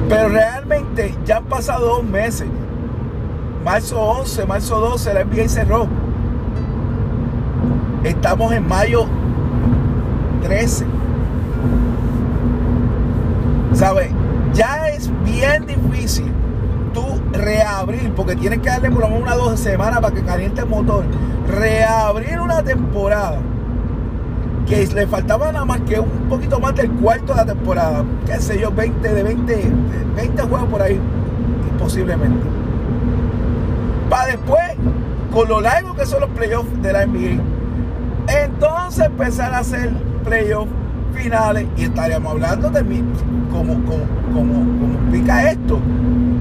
Pero 0.10 0.30
realmente 0.30 1.16
ya 1.26 1.38
han 1.38 1.46
pasado 1.46 1.88
dos 1.88 2.04
meses 2.04 2.48
marzo 3.64 4.00
11, 4.00 4.46
marzo 4.46 4.80
12, 4.80 5.14
la 5.14 5.24
NBA 5.24 5.48
cerró. 5.48 5.88
Estamos 8.04 8.52
en 8.54 8.68
mayo 8.68 9.06
13. 10.42 10.86
¿Sabes? 13.74 14.12
Ya 14.54 14.90
es 14.90 15.10
bien 15.24 15.66
difícil 15.66 16.32
reabrir, 17.32 18.12
porque 18.14 18.36
tienes 18.36 18.60
que 18.60 18.70
darle 18.70 18.92
por 18.92 19.02
lo 19.02 19.08
menos 19.10 19.24
unas 19.24 19.38
dos 19.38 19.60
semanas 19.60 20.00
para 20.02 20.14
que 20.14 20.24
caliente 20.24 20.62
el 20.62 20.68
motor. 20.68 21.04
Reabrir 21.48 22.40
una 22.40 22.64
temporada 22.64 23.40
que 24.68 24.86
le 24.88 25.08
faltaba 25.08 25.52
nada 25.52 25.66
más 25.66 25.82
que 25.82 26.00
un 26.00 26.30
poquito 26.30 26.60
más 26.60 26.76
del 26.76 26.92
cuarto 26.92 27.34
de 27.34 27.38
la 27.38 27.46
temporada. 27.46 28.04
Qué 28.26 28.40
sé 28.40 28.60
yo, 28.60 28.72
20 28.72 29.14
de 29.14 29.24
20, 29.24 29.72
20 30.16 30.42
juegos 30.44 30.70
por 30.70 30.82
ahí, 30.82 31.00
posiblemente 31.80 32.62
para 34.12 34.28
después, 34.28 34.62
con 35.32 35.48
lo 35.48 35.62
largo 35.62 35.96
que 35.96 36.06
son 36.06 36.20
los 36.20 36.30
playoffs 36.32 36.82
de 36.82 36.92
la 36.92 37.06
NBA, 37.06 37.42
entonces 38.44 39.06
empezar 39.06 39.54
a 39.54 39.60
hacer 39.60 39.90
playoffs 40.26 40.70
finales 41.14 41.68
y 41.78 41.84
estaríamos 41.84 42.32
hablando 42.34 42.70
de 42.70 42.84
mí, 42.84 43.04
como, 43.52 43.74
como, 43.86 44.04
como, 44.34 45.12
pica 45.12 45.52
esto, 45.52 45.80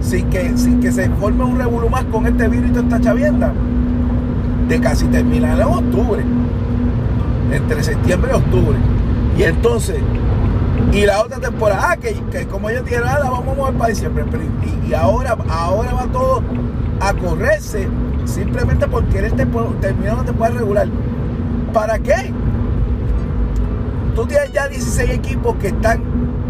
sin 0.01 0.29
que, 0.31 0.57
sin 0.57 0.81
que 0.81 0.93
se 0.93 1.09
forme 1.11 1.45
un 1.45 1.59
revolú 1.59 1.89
más 1.89 2.05
con 2.05 2.27
este 2.27 2.49
virus 2.49 2.71
y 2.75 2.79
esta 2.79 3.01
chavienda, 3.01 3.53
de 4.69 4.81
casi 4.81 5.07
terminar 5.07 5.59
en 5.59 5.67
octubre, 5.67 6.25
entre 7.53 7.83
septiembre 7.83 8.33
y 8.33 8.37
octubre. 8.37 8.79
Y 9.37 9.43
entonces, 9.43 9.97
y 10.93 11.07
la 11.07 11.23
otra 11.23 11.39
temporada, 11.39 11.91
ah, 11.91 11.97
que, 11.97 12.47
como 12.47 12.71
ellos 12.71 12.85
dijeron, 12.85 13.09
ah, 13.09 13.19
la 13.19 13.31
vamos 13.31 13.55
a 13.55 13.57
mover 13.57 13.75
para 13.75 13.91
diciembre, 13.91 14.25
y, 14.87 14.91
y 14.91 14.95
ahora, 14.95 15.37
ahora 15.49 15.93
va 15.95 16.07
todo 16.07 16.43
a 17.01 17.15
correrse 17.15 17.89
simplemente 18.27 18.87
porque 18.87 19.19
él 19.19 19.33
terminó 19.81 20.17
no 20.17 20.25
te 20.25 20.33
puede 20.33 20.53
regular. 20.53 20.89
¿Para 21.73 21.99
qué? 21.99 22.33
Tú 24.21 24.27
tienes 24.27 24.53
ya 24.53 24.69
16 24.69 25.13
equipos 25.13 25.57
que 25.57 25.69
están, 25.69 26.03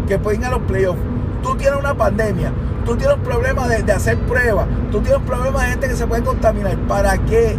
que 0.05 0.19
pueden 0.19 0.41
ir 0.41 0.47
a 0.47 0.51
los 0.51 0.59
playoffs. 0.63 0.99
Tú 1.41 1.55
tienes 1.55 1.79
una 1.79 1.93
pandemia. 1.93 2.51
Tú 2.85 2.97
tienes 2.97 3.15
un 3.15 3.23
problema 3.23 3.65
de, 3.69 3.89
hacer 3.93 4.17
pruebas. 4.17 4.67
Tú 4.91 4.99
tienes 4.99 5.19
un 5.19 5.25
problema 5.25 5.63
de 5.63 5.69
gente 5.69 5.87
que 5.87 5.95
se 5.95 6.05
puede 6.05 6.21
contaminar. 6.21 6.75
¿Para 6.89 7.17
qué 7.19 7.55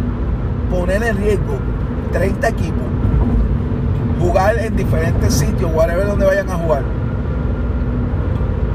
poner 0.69 1.01
en 1.01 1.17
riesgo 1.17 1.57
30 2.11 2.47
equipos? 2.47 2.83
Jugar 4.19 4.59
en 4.59 4.75
diferentes 4.75 5.33
sitios, 5.33 5.71
whatever 5.73 6.05
donde 6.05 6.27
vayan 6.27 6.47
a 6.51 6.57
jugar. 6.57 6.83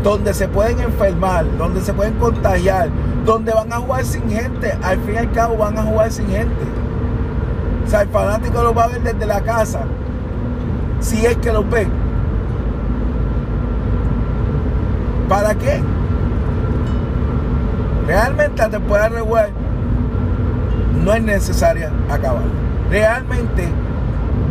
Donde 0.02 0.34
se 0.34 0.48
pueden 0.48 0.80
enfermar, 0.80 1.46
donde 1.56 1.82
se 1.82 1.94
pueden 1.94 2.14
contagiar, 2.14 2.88
donde 3.24 3.52
van 3.52 3.72
a 3.72 3.76
jugar 3.76 4.04
sin 4.04 4.28
gente, 4.28 4.76
al 4.82 4.98
fin 5.02 5.14
y 5.14 5.18
al 5.18 5.30
cabo 5.30 5.56
van 5.56 5.78
a 5.78 5.84
jugar 5.84 6.10
sin 6.10 6.26
gente. 6.26 6.64
O 7.86 7.88
sea, 7.88 8.02
el 8.02 8.08
fanático 8.08 8.60
lo 8.60 8.74
va 8.74 8.82
a 8.82 8.88
ver 8.88 9.04
desde 9.04 9.24
la 9.24 9.40
casa, 9.40 9.82
si 11.00 11.24
es 11.24 11.36
que 11.36 11.52
lo 11.52 11.64
ve. 11.64 11.86
¿Para 15.28 15.54
qué? 15.54 15.80
Realmente 18.06 18.62
la 18.62 18.70
temporada 18.70 19.08
regular 19.10 19.50
no 21.04 21.12
es 21.12 21.22
necesaria 21.22 21.92
acabar. 22.08 22.42
Realmente, 22.90 23.68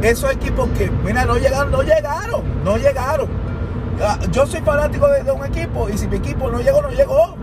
esos 0.02 0.32
equipos 0.32 0.70
que, 0.78 0.92
mira, 1.04 1.26
no 1.26 1.38
llegaron, 1.38 1.72
no 1.72 1.82
llegaron, 1.82 2.42
no 2.64 2.78
llegaron. 2.78 3.28
Ah, 4.02 4.20
yo 4.32 4.46
soy 4.46 4.62
fanático 4.62 5.08
de, 5.08 5.24
de 5.24 5.32
un 5.32 5.44
equipo 5.44 5.90
y 5.90 5.98
si 5.98 6.08
mi 6.08 6.18
equipo 6.18 6.52
no 6.52 6.60
llegó, 6.60 6.82
no 6.84 6.90
llegó. 6.90 7.36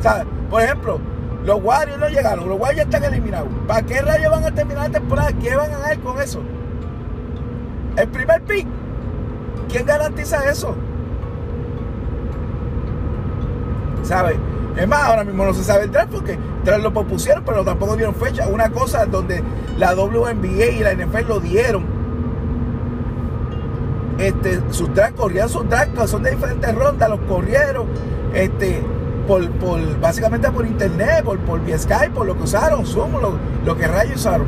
¿Sabes? 0.00 0.26
Por 0.48 0.62
ejemplo, 0.62 1.00
los 1.44 1.62
Warriors 1.62 1.98
no 1.98 2.08
llegaron, 2.08 2.48
los 2.48 2.60
Warriors 2.60 2.86
están 2.86 3.04
eliminados. 3.04 3.48
¿Para 3.66 3.82
qué 3.82 4.00
rayos 4.02 4.30
van 4.30 4.44
a 4.44 4.50
terminar 4.52 4.84
la 4.84 4.98
temporada? 4.98 5.32
¿Qué 5.32 5.56
van 5.56 5.72
a 5.72 5.78
ganar 5.78 5.98
con 6.00 6.20
eso? 6.20 6.40
El 7.96 8.08
primer 8.08 8.42
pick. 8.42 8.66
¿Quién 9.68 9.86
garantiza 9.86 10.48
eso? 10.50 10.74
¿Sabes? 14.02 14.36
Es 14.76 14.86
más, 14.86 15.04
ahora 15.04 15.24
mismo 15.24 15.44
no 15.44 15.54
se 15.54 15.64
sabe 15.64 15.84
el 15.84 15.90
draft 15.90 16.12
porque 16.12 16.38
tras 16.64 16.82
lo 16.82 16.92
propusieron, 16.92 17.42
pero 17.44 17.64
tampoco 17.64 17.96
dieron 17.96 18.14
fecha. 18.14 18.46
Una 18.46 18.70
cosa 18.70 19.06
donde 19.06 19.42
la 19.78 19.94
WNBA 19.94 20.66
y 20.66 20.80
la 20.80 20.94
NFL 20.94 21.28
lo 21.28 21.40
dieron. 21.40 21.84
Este, 24.18 24.60
sus 24.70 24.94
drafts 24.94 25.18
corrían 25.18 25.48
sus 25.48 25.68
drafts, 25.68 26.10
son 26.10 26.22
de 26.22 26.30
diferentes 26.30 26.74
rondas, 26.74 27.08
los 27.08 27.20
corrieron. 27.20 27.86
Este, 28.34 28.82
por, 29.26 29.48
por, 29.52 30.00
básicamente 30.00 30.50
por 30.50 30.66
internet, 30.66 31.24
por, 31.24 31.38
por 31.40 31.60
Skype, 31.60 32.10
por 32.10 32.26
lo 32.26 32.36
que 32.36 32.44
usaron, 32.44 32.86
Zoom, 32.86 33.12
lo, 33.20 33.38
lo 33.64 33.76
que 33.76 33.86
rayos 33.86 34.16
usaron. 34.16 34.46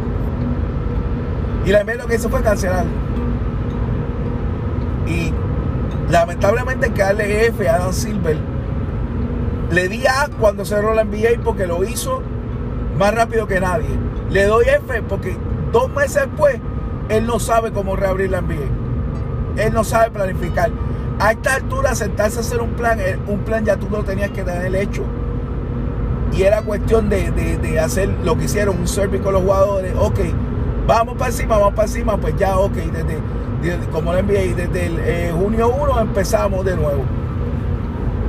Y 1.64 1.70
la 1.70 1.82
lo 1.82 2.06
que 2.06 2.14
hizo 2.14 2.28
fue 2.28 2.42
cancelar. 2.42 2.84
Y 5.08 5.32
lamentablemente 6.10 6.90
que 6.92 7.02
darle 7.02 7.46
F 7.46 7.68
a 7.68 7.76
Adam 7.76 7.92
Silver 7.92 8.36
le 9.70 9.88
di 9.88 10.06
A 10.06 10.28
cuando 10.38 10.64
cerró 10.64 10.94
la 10.94 11.04
NBA 11.04 11.42
porque 11.44 11.66
lo 11.66 11.84
hizo 11.84 12.22
más 12.98 13.14
rápido 13.14 13.46
que 13.46 13.60
nadie. 13.60 13.88
Le 14.30 14.44
doy 14.44 14.64
F 14.66 15.02
porque 15.02 15.36
dos 15.72 15.90
meses 15.90 16.26
después 16.26 16.58
él 17.08 17.26
no 17.26 17.38
sabe 17.38 17.72
cómo 17.72 17.96
reabrir 17.96 18.30
la 18.30 18.40
NBA. 18.40 19.62
Él 19.64 19.72
no 19.72 19.84
sabe 19.84 20.10
planificar. 20.10 20.70
A 21.18 21.32
esta 21.32 21.54
altura 21.54 21.94
sentarse 21.94 22.38
a 22.38 22.40
hacer 22.40 22.60
un 22.60 22.70
plan, 22.70 23.00
eh, 23.00 23.18
un 23.26 23.40
plan 23.40 23.64
ya 23.64 23.76
tú 23.76 23.88
lo 23.90 24.04
tenías 24.04 24.30
que 24.30 24.42
tener 24.42 24.74
hecho. 24.74 25.02
Y 26.32 26.42
era 26.42 26.62
cuestión 26.62 27.08
de, 27.08 27.80
hacer 27.80 28.10
lo 28.22 28.36
que 28.36 28.44
hicieron, 28.44 28.78
un 28.78 28.86
survey 28.86 29.20
con 29.20 29.32
los 29.32 29.42
jugadores. 29.42 29.94
Ok, 29.98 30.20
vamos 30.88 31.16
para 31.16 31.30
encima, 31.30 31.59
vamos 31.59 31.75
para 31.75 31.87
encima. 31.87 32.16
Pues 32.16 32.35
ya, 32.37 32.59
ok, 32.59 32.75
desde, 33.61 33.87
como 33.92 34.12
la 34.12 34.23
NBA, 34.23 34.57
desde 34.57 34.87
el 34.87 34.99
eh, 35.00 35.33
junio 35.38 35.68
1 35.68 36.00
empezamos 36.00 36.64
de 36.64 36.75
nuevo 36.75 37.04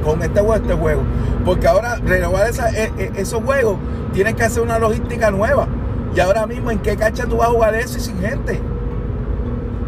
con 0.04 0.22
este 0.22 0.39
juego, 0.42 0.56
este 0.56 0.74
juego. 0.74 1.01
Porque 1.46 1.68
ahora 1.68 1.96
renovar 1.96 2.48
e, 2.48 2.92
e, 2.98 3.12
esos 3.16 3.42
juegos 3.44 3.78
tienes 4.13 4.36
que 4.36 4.44
hacer 4.44 4.62
una 4.62 4.78
logística 4.78 5.32
nueva. 5.32 5.68
Y 6.13 6.20
ahora 6.20 6.46
mismo, 6.46 6.70
¿en 6.70 6.80
qué 6.80 6.98
cancha 6.98 7.25
tú 7.25 7.38
vas 7.38 7.48
a 7.48 7.51
jugar 7.51 7.75
eso 7.75 7.98
y 7.98 8.01
sin 8.01 8.20
gente? 8.20 8.60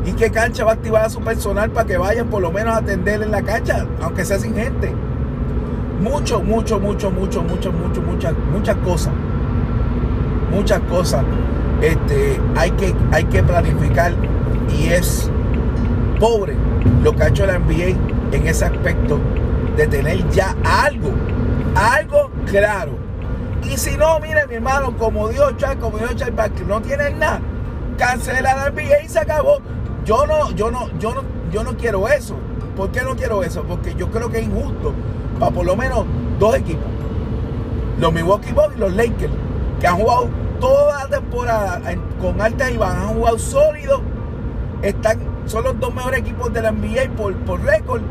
¿Y 0.06 0.13
qué 0.13 0.32
cancha 0.32 0.63
va 0.63 0.72
a 0.72 0.74
activar 0.75 1.06
a 1.06 1.10
su 1.10 1.20
personal 1.20 1.70
para 1.72 1.86
que 1.86 1.98
vayan 1.98 2.28
por 2.28 2.42
lo 2.42 2.51
menos 2.51 2.74
a 2.74 2.78
atender 2.78 3.22
en 3.22 3.32
la 3.32 3.42
cancha, 3.42 3.86
aunque 4.01 4.24
sea 4.24 4.40
sin 4.40 4.56
gente? 4.56 4.94
Mucho, 6.01 6.42
mucho, 6.42 6.80
mucho, 6.80 7.12
mucho, 7.12 7.44
mucho, 7.44 7.72
mucho, 7.72 8.01
muchas, 8.01 8.34
muchas 8.51 8.75
cosas. 8.78 9.13
Muchas 10.51 10.79
cosas. 10.81 11.24
Este, 11.81 12.39
hay, 12.55 12.72
que, 12.72 12.93
hay 13.12 13.24
que 13.25 13.41
planificar 13.41 14.13
y 14.70 14.89
es 14.89 15.29
pobre 16.20 16.55
lo 17.03 17.15
que 17.15 17.24
ha 17.24 17.27
hecho 17.29 17.46
la 17.46 17.58
NBA 17.58 17.98
en 18.31 18.48
ese 18.48 18.65
aspecto 18.65 19.20
de 19.75 19.88
tener 19.88 20.29
ya 20.29 20.55
algo, 20.63 21.12
algo 21.75 22.29
claro. 22.46 22.91
Y 23.63 23.77
si 23.77 23.98
no, 23.98 24.20
mire 24.20 24.46
mi 24.48 24.55
hermano, 24.55 24.96
como 24.98 25.29
Dios 25.29 25.55
Char, 25.58 25.77
como 25.77 25.98
Dios 25.98 26.15
Char, 26.15 26.34
no 26.67 26.81
tienen 26.81 27.20
nada, 27.20 27.41
cancela 27.98 28.55
la 28.55 28.70
NBA 28.70 29.03
y 29.05 29.10
se 29.10 29.20
acabó. 29.20 29.60
Yo 30.05 30.25
no, 30.25 30.51
yo 30.51 30.72
no, 30.72 30.89
yo 31.00 31.13
no, 31.13 31.22
yo 31.51 31.63
no 31.63 31.77
quiero 31.77 32.08
eso. 32.08 32.36
¿Por 32.75 32.91
qué 32.91 33.01
no 33.01 33.15
quiero 33.15 33.43
eso? 33.43 33.63
Porque 33.63 33.93
yo 33.96 34.10
creo 34.10 34.29
que 34.29 34.39
es 34.39 34.46
injusto 34.46 34.93
para 35.39 35.51
por 35.51 35.65
lo 35.65 35.75
menos 35.75 36.05
dos 36.39 36.55
equipos. 36.55 36.86
Los 38.00 38.13
Milwaukee 38.13 38.51
Bucks 38.51 38.75
y 38.75 38.79
los 38.79 38.93
Lakers, 38.93 39.34
que 39.81 39.88
han 39.88 39.97
jugado 39.97 40.29
toda 40.59 41.00
la 41.00 41.07
temporada 41.07 41.81
con 42.21 42.39
altas 42.39 42.71
y 42.71 42.77
bajas, 42.77 43.09
han 43.09 43.15
jugado 43.15 43.39
sólidos, 43.39 44.01
están, 44.83 45.19
son 45.47 45.63
los 45.63 45.79
dos 45.79 45.93
mejores 45.93 46.21
equipos 46.21 46.53
de 46.53 46.61
la 46.61 46.71
NBA 46.71 47.15
por, 47.17 47.35
por 47.38 47.61
récord 47.61 48.01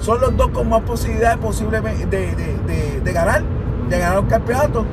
son 0.00 0.20
los 0.20 0.34
dos 0.36 0.48
con 0.48 0.68
más 0.68 0.80
posibilidades 0.82 1.38
posiblemente 1.38 2.06
de, 2.16 3.12
ganar, 3.12 3.42
de 3.88 3.98
ganar 3.98 4.20
un 4.20 4.26
campeonato 4.26 4.86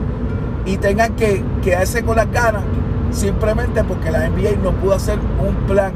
y 0.66 0.78
tengan 0.78 1.16
que 1.16 1.44
quedarse 1.64 2.04
con 2.04 2.18
las 2.18 2.30
ganas 2.32 2.64
simplemente 3.12 3.84
porque 3.86 4.12
la 4.12 4.30
NBA 4.30 4.58
no 4.62 4.72
pudo 4.72 4.96
hacer 4.96 5.18
un 5.18 5.56
plan 5.66 5.94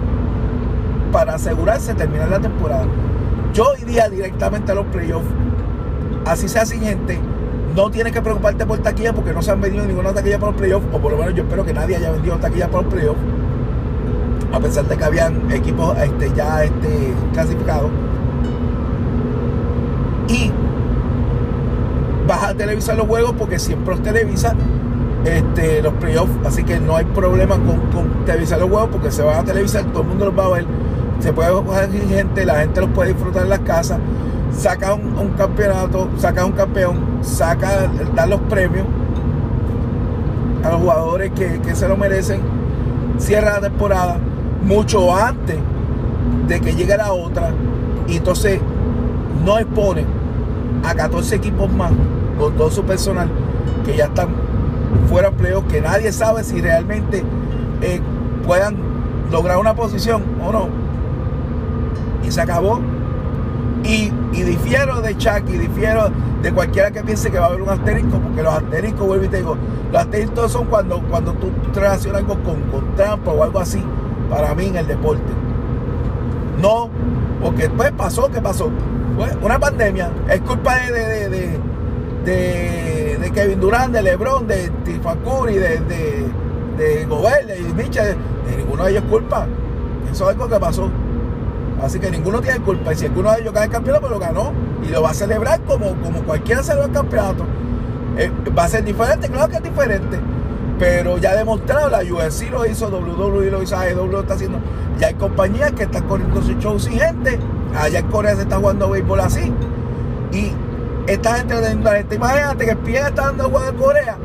para 1.11 1.35
asegurarse 1.35 1.91
de 1.91 1.97
terminar 1.99 2.29
la 2.29 2.39
temporada. 2.39 2.85
Yo 3.53 3.73
iría 3.81 4.07
directamente 4.07 4.71
a 4.71 4.75
los 4.75 4.85
playoffs, 4.85 5.27
así 6.25 6.47
sea 6.47 6.65
sin 6.65 6.81
gente. 6.81 7.19
No 7.75 7.89
tienes 7.89 8.11
que 8.11 8.21
preocuparte 8.21 8.65
por 8.65 8.79
taquilla 8.79 9.13
porque 9.13 9.33
no 9.33 9.41
se 9.41 9.51
han 9.51 9.61
vendido 9.61 9.85
ninguna 9.85 10.13
taquilla 10.13 10.39
para 10.39 10.51
los 10.51 10.59
playoffs, 10.59 10.85
o 10.91 10.97
por 10.99 11.11
lo 11.11 11.17
menos 11.17 11.33
yo 11.35 11.43
espero 11.43 11.65
que 11.65 11.73
nadie 11.73 11.95
haya 11.95 12.11
vendido 12.11 12.35
taquilla 12.37 12.67
para 12.67 12.83
los 12.83 12.93
playoffs, 12.93 13.19
a 14.51 14.59
pesar 14.59 14.85
de 14.85 14.97
que 14.97 15.03
habían 15.03 15.51
equipos 15.51 15.97
este, 15.97 16.31
ya 16.35 16.63
este, 16.63 17.13
clasificados. 17.33 17.89
Y 20.27 20.51
vas 22.27 22.43
a 22.43 22.53
televisar 22.53 22.97
los 22.97 23.07
juegos 23.07 23.33
porque 23.37 23.57
siempre 23.57 23.95
los 23.95 24.03
televisa 24.03 24.53
este, 25.25 25.81
los 25.81 25.93
playoffs, 25.93 26.33
así 26.45 26.63
que 26.63 26.79
no 26.79 26.95
hay 26.95 27.05
problema 27.05 27.55
con, 27.55 28.25
televisar 28.25 28.59
los 28.59 28.69
juegos 28.69 28.89
porque 28.91 29.11
se 29.11 29.21
van 29.21 29.39
a 29.39 29.43
televisar, 29.43 29.83
todo 29.85 30.01
el 30.01 30.09
mundo 30.09 30.25
los 30.25 30.37
va 30.37 30.45
a 30.45 30.49
ver, 30.49 30.65
se 31.19 31.31
puede 31.31 31.51
jugar 31.51 31.89
gente, 31.91 32.45
la 32.45 32.59
gente 32.59 32.81
los 32.81 32.89
puede 32.89 33.13
disfrutar 33.13 33.43
en 33.43 33.49
las 33.49 33.59
casas, 33.59 33.99
saca 34.55 34.93
un, 34.93 35.29
campeonato, 35.37 36.09
saca 36.17 36.45
un 36.45 36.51
campeón, 36.51 36.99
saca, 37.21 37.89
dar 38.15 38.27
los 38.27 38.39
premios 38.41 38.85
a 40.63 40.69
los 40.69 40.81
jugadores 40.81 41.31
que, 41.31 41.59
que 41.61 41.75
se 41.75 41.87
lo 41.87 41.97
merecen, 41.97 42.41
cierra 43.17 43.53
la 43.53 43.61
temporada 43.61 44.19
mucho 44.63 45.15
antes 45.15 45.57
de 46.47 46.61
que 46.61 46.75
llegue 46.75 46.95
la 46.97 47.13
otra 47.13 47.51
y 48.07 48.17
entonces 48.17 48.59
no 49.43 49.57
exponen 49.57 50.05
a 50.83 50.93
14 50.93 51.35
equipos 51.35 51.71
más 51.71 51.91
con 52.37 52.55
todo 52.55 52.69
su 52.69 52.83
personal 52.83 53.29
que 53.85 53.95
ya 53.95 54.05
están 54.05 54.29
fuera 55.07 55.29
de 55.29 55.35
empleo, 55.35 55.67
que 55.67 55.81
nadie 55.81 56.11
sabe 56.11 56.43
si 56.43 56.61
realmente 56.61 57.23
eh, 57.81 58.01
puedan 58.45 58.75
lograr 59.31 59.57
una 59.57 59.75
posición 59.75 60.23
o 60.45 60.51
no. 60.51 60.67
Y 62.23 62.31
se 62.31 62.41
acabó. 62.41 62.79
Y, 63.83 64.11
difiero 64.31 65.01
de 65.01 65.17
Chuck 65.17 65.43
y 65.47 65.57
difiero 65.57 66.09
de 66.41 66.51
cualquiera 66.51 66.91
que 66.91 67.01
piense 67.03 67.31
que 67.31 67.39
va 67.39 67.45
a 67.45 67.49
haber 67.49 67.61
un 67.61 67.69
asterisco, 67.69 68.19
porque 68.19 68.43
los 68.43 68.53
asteriscos, 68.53 69.07
vuelvo 69.07 69.25
y 69.25 69.27
te 69.27 69.37
digo, 69.37 69.57
los 69.91 70.01
asteriscos 70.01 70.51
son 70.51 70.65
cuando, 70.67 71.01
cuando 71.09 71.33
tú 71.33 71.51
relacionas 71.73 72.21
algo 72.21 72.35
con, 72.43 72.61
con 72.63 72.95
trampa 72.95 73.31
o 73.31 73.43
algo 73.43 73.59
así, 73.59 73.83
para 74.29 74.53
mí 74.55 74.67
en 74.67 74.77
el 74.77 74.87
deporte. 74.87 75.31
No, 76.61 76.89
porque 77.41 77.63
después 77.63 77.91
pasó, 77.91 78.29
¿qué 78.31 78.41
pasó? 78.41 78.71
una 79.41 79.59
pandemia. 79.59 80.09
Es 80.29 80.41
culpa 80.41 80.75
de, 80.77 81.59
Kevin 83.33 83.59
Durant, 83.59 83.93
de 83.93 84.01
LeBron, 84.01 84.47
de 84.47 84.71
Curry, 85.23 85.55
de, 85.55 85.79
de, 85.79 86.25
de 86.77 87.05
Gobert, 87.05 87.47
de. 87.47 87.55
De 88.41 88.57
ninguno 88.57 88.85
de 88.85 88.91
ellos 88.91 89.03
culpa. 89.09 89.47
Eso 90.11 90.25
es 90.25 90.35
algo 90.35 90.49
que 90.49 90.59
pasó. 90.59 90.89
Así 91.81 91.99
que 91.99 92.11
ninguno 92.11 92.41
tiene 92.41 92.59
culpa. 92.59 92.93
Y 92.93 92.95
si 92.95 93.05
alguno 93.05 93.31
de 93.31 93.41
ellos 93.41 93.53
cae 93.53 93.69
campeonato, 93.69 94.07
pues 94.07 94.11
lo 94.11 94.19
ganó. 94.19 94.51
Y 94.83 94.89
lo 94.89 95.01
va 95.01 95.11
a 95.11 95.13
celebrar 95.13 95.61
como, 95.61 95.95
como 96.01 96.21
cualquiera 96.23 96.63
celebra 96.63 96.87
el 96.87 96.93
campeonato. 96.93 97.45
Eh, 98.17 98.31
va 98.57 98.65
a 98.65 98.67
ser 98.67 98.83
diferente, 98.83 99.29
claro 99.29 99.49
que 99.49 99.57
es 99.57 99.63
diferente. 99.63 100.19
Pero 100.77 101.17
ya 101.17 101.35
demostrado, 101.35 101.89
la 101.89 101.99
UFC 101.99 102.49
lo 102.49 102.65
hizo, 102.65 102.87
WWE 102.89 103.51
lo 103.51 103.61
hizo, 103.61 103.77
AEW 103.77 104.07
lo 104.07 104.21
está 104.21 104.33
haciendo. 104.33 104.59
Ya 104.99 105.07
hay 105.07 105.13
compañías 105.13 105.71
que 105.73 105.83
están 105.83 106.07
corriendo 106.07 106.41
su 106.41 106.53
show 106.53 106.79
sin 106.79 106.99
gente 106.99 107.39
Allá 107.75 107.99
en 107.99 108.07
Corea 108.07 108.35
se 108.35 108.41
está 108.41 108.57
jugando 108.57 108.89
béisbol 108.89 109.19
así. 109.19 109.51
Y 110.31 110.51
esta 111.07 111.35
gente 111.35 111.55
la 111.55 111.95
gente, 111.95 112.15
imagínate 112.15 112.65
que 112.65 112.75
Pien 112.75 113.05
está 113.05 113.27
dando 113.27 113.49
juego 113.49 113.69
en 113.69 113.75
Corea 113.75 114.17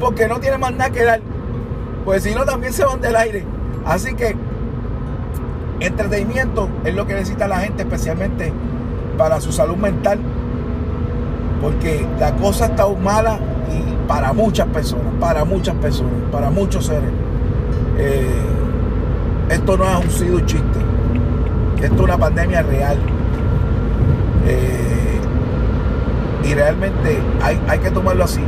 porque 0.00 0.28
no 0.28 0.40
tiene 0.40 0.58
más 0.58 0.72
nada 0.72 0.90
que 0.90 1.04
dar. 1.04 1.20
Pues 2.04 2.22
si 2.22 2.34
no, 2.34 2.44
también 2.44 2.72
se 2.72 2.84
van 2.84 3.00
del 3.00 3.16
aire. 3.16 3.44
Así 3.84 4.14
que 4.14 4.36
entretenimiento 5.82 6.68
es 6.84 6.94
lo 6.94 7.06
que 7.06 7.14
necesita 7.14 7.48
la 7.48 7.60
gente, 7.60 7.82
especialmente 7.82 8.52
para 9.16 9.40
su 9.40 9.52
salud 9.52 9.76
mental. 9.76 10.18
Porque 11.60 12.06
la 12.18 12.34
cosa 12.36 12.66
está 12.66 12.86
mala 12.88 13.38
y 13.70 14.08
para 14.08 14.32
muchas 14.32 14.66
personas, 14.68 15.12
para 15.20 15.44
muchas 15.44 15.74
personas, 15.76 16.12
para 16.30 16.50
muchos 16.50 16.86
seres. 16.86 17.10
Eh, 17.98 18.26
esto 19.48 19.76
no 19.76 19.84
ha 19.84 20.02
sido 20.08 20.36
un 20.36 20.46
chiste. 20.46 20.78
Esto 21.80 21.94
es 21.94 22.00
una 22.00 22.18
pandemia 22.18 22.62
real. 22.62 22.96
Eh, 24.46 25.20
y 26.44 26.54
realmente 26.54 27.18
hay, 27.42 27.60
hay 27.68 27.78
que 27.78 27.90
tomarlo 27.90 28.24
así. 28.24 28.40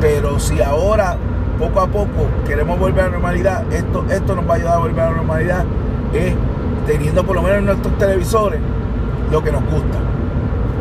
Pero 0.00 0.38
si 0.38 0.60
ahora, 0.60 1.16
poco 1.58 1.80
a 1.80 1.86
poco, 1.86 2.28
queremos 2.46 2.78
volver 2.78 3.00
a 3.00 3.06
la 3.06 3.12
normalidad, 3.12 3.72
esto, 3.72 4.04
esto 4.10 4.36
nos 4.36 4.48
va 4.48 4.54
a 4.54 4.56
ayudar 4.56 4.74
a 4.74 4.78
volver 4.78 5.00
a 5.00 5.10
la 5.10 5.16
normalidad, 5.16 5.64
es 6.12 6.34
teniendo 6.88 7.22
por 7.22 7.36
lo 7.36 7.42
menos 7.42 7.58
en 7.58 7.66
nuestros 7.66 7.98
televisores 7.98 8.60
lo 9.30 9.44
que 9.44 9.52
nos 9.52 9.62
gusta. 9.64 9.98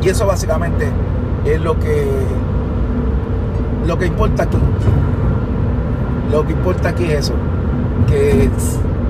Y 0.02 0.10
eso 0.10 0.26
básicamente 0.26 0.90
es 1.46 1.60
lo 1.62 1.78
que 1.78 2.08
lo 3.86 3.98
que 4.00 4.06
importa 4.06 4.44
aquí. 4.44 4.58
Lo 6.32 6.46
que 6.46 6.54
importa 6.54 6.90
aquí 6.90 7.06
es 7.06 7.20
eso. 7.20 7.34
Que, 8.08 8.50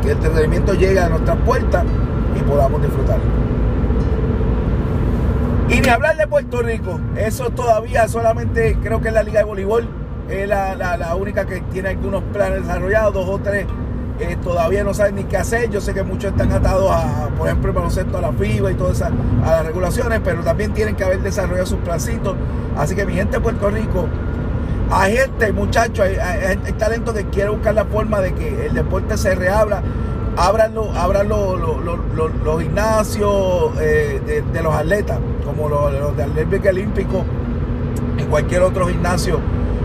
el 0.03 0.11
entretenimiento 0.11 0.73
llegue 0.73 0.99
a 0.99 1.09
nuestras 1.09 1.37
puertas 1.39 1.83
y 2.35 2.39
podamos 2.43 2.81
disfrutar. 2.81 3.19
Y 5.69 5.81
ni 5.81 5.89
hablar 5.89 6.15
de 6.15 6.27
Puerto 6.27 6.61
Rico, 6.61 6.99
eso 7.17 7.49
todavía 7.49 8.07
solamente 8.07 8.77
creo 8.81 9.01
que 9.01 9.09
es 9.09 9.13
la 9.13 9.23
Liga 9.23 9.39
de 9.39 9.45
Voleibol, 9.45 9.85
es 10.29 10.47
la, 10.47 11.13
única 11.19 11.45
que 11.45 11.59
tiene 11.73 11.89
algunos 11.89 12.23
planes 12.31 12.61
desarrollados, 12.61 13.13
dos 13.13 13.27
o 13.27 13.39
tres 13.39 13.65
eh, 14.19 14.37
todavía 14.41 14.83
no 14.83 14.93
saben 14.93 15.15
ni 15.15 15.23
qué 15.23 15.37
hacer. 15.37 15.69
Yo 15.69 15.81
sé 15.81 15.93
que 15.93 16.03
muchos 16.03 16.31
están 16.31 16.51
atados 16.51 16.91
a, 16.91 17.29
por 17.37 17.47
ejemplo, 17.47 17.69
el 17.69 17.75
baloncesto 17.75 18.17
a 18.17 18.21
la 18.21 18.31
FIBA 18.31 18.71
y 18.71 18.75
todas 18.75 18.97
esas, 18.97 19.11
a 19.43 19.51
las 19.51 19.65
regulaciones, 19.65 20.21
pero 20.23 20.43
también 20.43 20.73
tienen 20.73 20.95
que 20.95 21.03
haber 21.03 21.21
desarrollado 21.21 21.65
sus 21.65 21.79
plancitos. 21.79 22.35
Así 22.77 22.95
que 22.95 23.05
mi 23.05 23.13
gente 23.13 23.37
de 23.37 23.41
Puerto 23.41 23.69
Rico, 23.69 24.07
hay 24.89 25.17
gente, 25.17 25.51
muchachos, 25.51 26.05
hay, 26.05 26.15
hay, 26.15 26.57
talento 26.73 27.13
que 27.13 27.25
quiere 27.25 27.49
buscar 27.49 27.75
la 27.75 27.85
forma 27.85 28.21
de 28.21 28.33
que 28.33 28.67
el 28.67 28.73
deporte 28.73 29.17
se 29.17 29.35
reabra. 29.35 29.81
Abran, 30.37 30.73
abran 30.95 31.27
los 31.27 32.61
gimnasios 32.61 33.71
eh, 33.81 34.43
de, 34.53 34.61
los 34.61 34.73
atletas, 34.73 35.17
como 35.43 35.67
los, 35.67 36.15
de 36.15 36.23
Atlético 36.23 36.69
Olímpico 36.69 37.25
y 38.19 38.23
cualquier 38.23 38.61
otro 38.61 38.87
gimnasio 38.87 39.39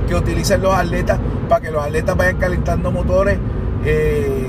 que 0.07 0.15
utilicen 0.15 0.61
los 0.61 0.75
atletas 0.75 1.19
para 1.49 1.63
que 1.63 1.71
los 1.71 1.83
atletas 1.83 2.17
vayan 2.17 2.37
calentando 2.37 2.91
motores. 2.91 3.39
Eh, 3.85 4.49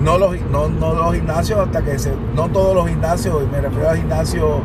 no, 0.00 0.16
los, 0.16 0.36
no, 0.50 0.68
los 0.68 1.14
gimnasios, 1.14 1.60
hasta 1.60 1.82
que 1.82 1.98
se, 1.98 2.12
no 2.34 2.48
todos 2.48 2.74
los 2.74 2.88
gimnasios, 2.88 3.42
me 3.50 3.60
refiero 3.60 3.90
a 3.90 3.96
gimnasios 3.96 4.60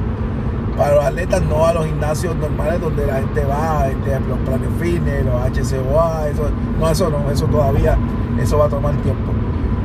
para 0.78 0.96
los 0.96 1.06
atletas, 1.06 1.41
no 1.43 1.65
a 1.65 1.74
los 1.74 1.86
gimnasios 1.86 2.36
normales 2.36 2.82
donde 2.82 3.06
la 3.06 3.15
gente 3.15 3.46
va, 3.46 3.88
este, 3.88 4.19
los 4.28 4.39
planes 4.39 4.69
fitness, 4.80 5.26
los 5.26 5.36
HCOA, 5.36 6.30
eso, 6.30 6.50
no, 6.80 6.89
eso 6.89 7.10
no, 7.10 7.32
eso 7.32 7.46
todavía, 7.46 7.98
eso 8.39 8.58
va 8.58 8.65
a 8.65 8.69
tomar 8.69 8.96
tiempo. 8.98 9.32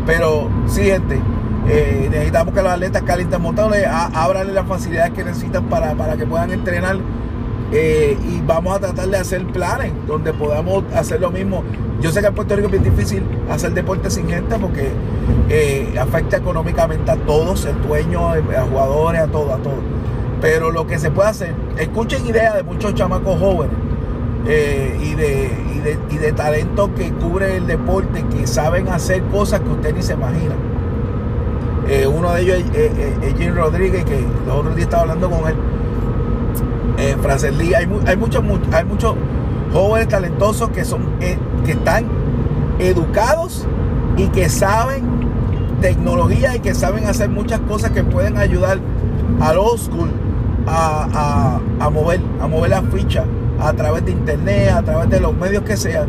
Pero 0.07 0.49
sí, 0.67 0.85
gente, 0.85 1.21
eh, 1.69 2.09
necesitamos 2.11 2.55
que 2.55 2.63
los 2.63 2.73
atletas 2.73 3.03
calienten 3.03 3.43
motores, 3.43 3.87
ábranle 3.87 4.53
las 4.53 4.67
facilidades 4.67 5.13
que 5.13 5.25
necesitan 5.25 5.65
para, 5.65 5.95
para 5.95 6.17
que 6.17 6.27
puedan 6.27 6.51
entrenar 6.51 6.99
eh, 7.71 8.17
y 8.25 8.41
vamos 8.47 8.75
a 8.77 8.81
tratar 8.81 9.09
de 9.09 9.19
hacer 9.19 9.45
planes 9.47 9.93
donde 10.07 10.33
podamos 10.33 10.85
hacer 10.95 11.21
lo 11.21 11.31
mismo. 11.31 11.63
Yo 12.01 12.11
sé 12.11 12.21
que 12.21 12.29
en 12.29 12.35
Puerto 12.35 12.57
Rico 12.57 12.69
es 12.69 12.73
bien 12.73 12.85
difícil 12.85 13.23
hacer 13.51 13.73
deporte 13.73 14.11
sin 14.11 14.27
gente 14.29 14.57
porque 14.59 14.89
eh, 15.51 15.95
afecta 16.01 16.39
económicamente 16.39 17.11
a 17.11 17.17
todos, 17.17 17.67
el 17.67 17.81
dueño, 17.83 18.31
a 18.31 18.63
jugadores, 18.63 19.21
a 19.21 19.27
todo, 19.27 19.53
a 19.53 19.59
todo. 19.59 19.81
Pero 20.41 20.71
lo 20.71 20.87
que 20.87 20.99
se 20.99 21.11
puede 21.11 21.29
hacer, 21.29 21.55
escuchen 21.77 22.25
ideas 22.27 22.55
de 22.55 22.63
muchos 22.63 22.95
chamacos 22.95 23.39
jóvenes 23.39 23.77
eh, 24.47 24.97
y, 25.03 25.15
de, 25.15 25.51
y, 26.11 26.17
de, 26.17 26.33
talento 26.33 26.95
que 26.95 27.11
cubre 27.11 27.57
el 27.57 27.67
deporte, 27.67 28.25
que 28.31 28.47
saben 28.47 28.89
hacer 28.89 29.23
cosas 29.25 29.61
que 29.61 29.69
usted 29.69 29.95
ni 29.95 30.03
se 30.03 30.15
imagina. 30.15 30.55
uno 32.15 32.33
de 32.33 32.43
ellos 32.43 32.65
es, 32.73 33.35
Jim 33.37 33.55
Rodríguez, 33.55 34.05
que 34.05 34.21
los 34.47 34.57
otros 34.57 34.77
días 34.77 34.87
estaba 34.87 35.03
hablando 35.03 35.29
con 35.29 35.49
él 35.49 35.57
Frances 37.23 37.57
Lee. 37.57 37.75
Hay, 37.75 37.89
hay, 38.07 38.17
muchos, 38.17 38.43
hay 38.73 38.85
muchos 38.85 39.15
jóvenes 39.73 40.09
talentosos 40.09 40.71
que, 40.71 40.85
son, 40.85 41.03
eh, 41.21 41.39
que 41.65 41.73
están 41.73 42.07
educados 42.79 43.67
y 44.17 44.29
que 44.29 44.49
saben 44.49 45.05
tecnología 45.81 46.57
y 46.57 46.61
que 46.61 46.75
saben 46.75 47.07
hacer 47.07 47.29
muchas 47.29 47.61
cosas 47.61 47.91
que 47.93 48.03
pueden 48.03 48.37
ayudar 48.37 48.79
al 49.41 49.59
old 49.59 49.79
school 49.79 50.11
a, 50.67 51.61
mover, 51.93 52.21
a 52.41 52.47
mover 52.47 52.71
la 52.71 52.83
ficha 52.83 53.25
a 53.61 53.73
través 53.73 54.05
de 54.05 54.13
internet, 54.13 54.71
a 54.71 54.83
través 54.83 55.09
de 55.09 55.21
los 55.21 55.35
medios 55.35 55.63
que 55.63 55.77
sean, 55.77 56.09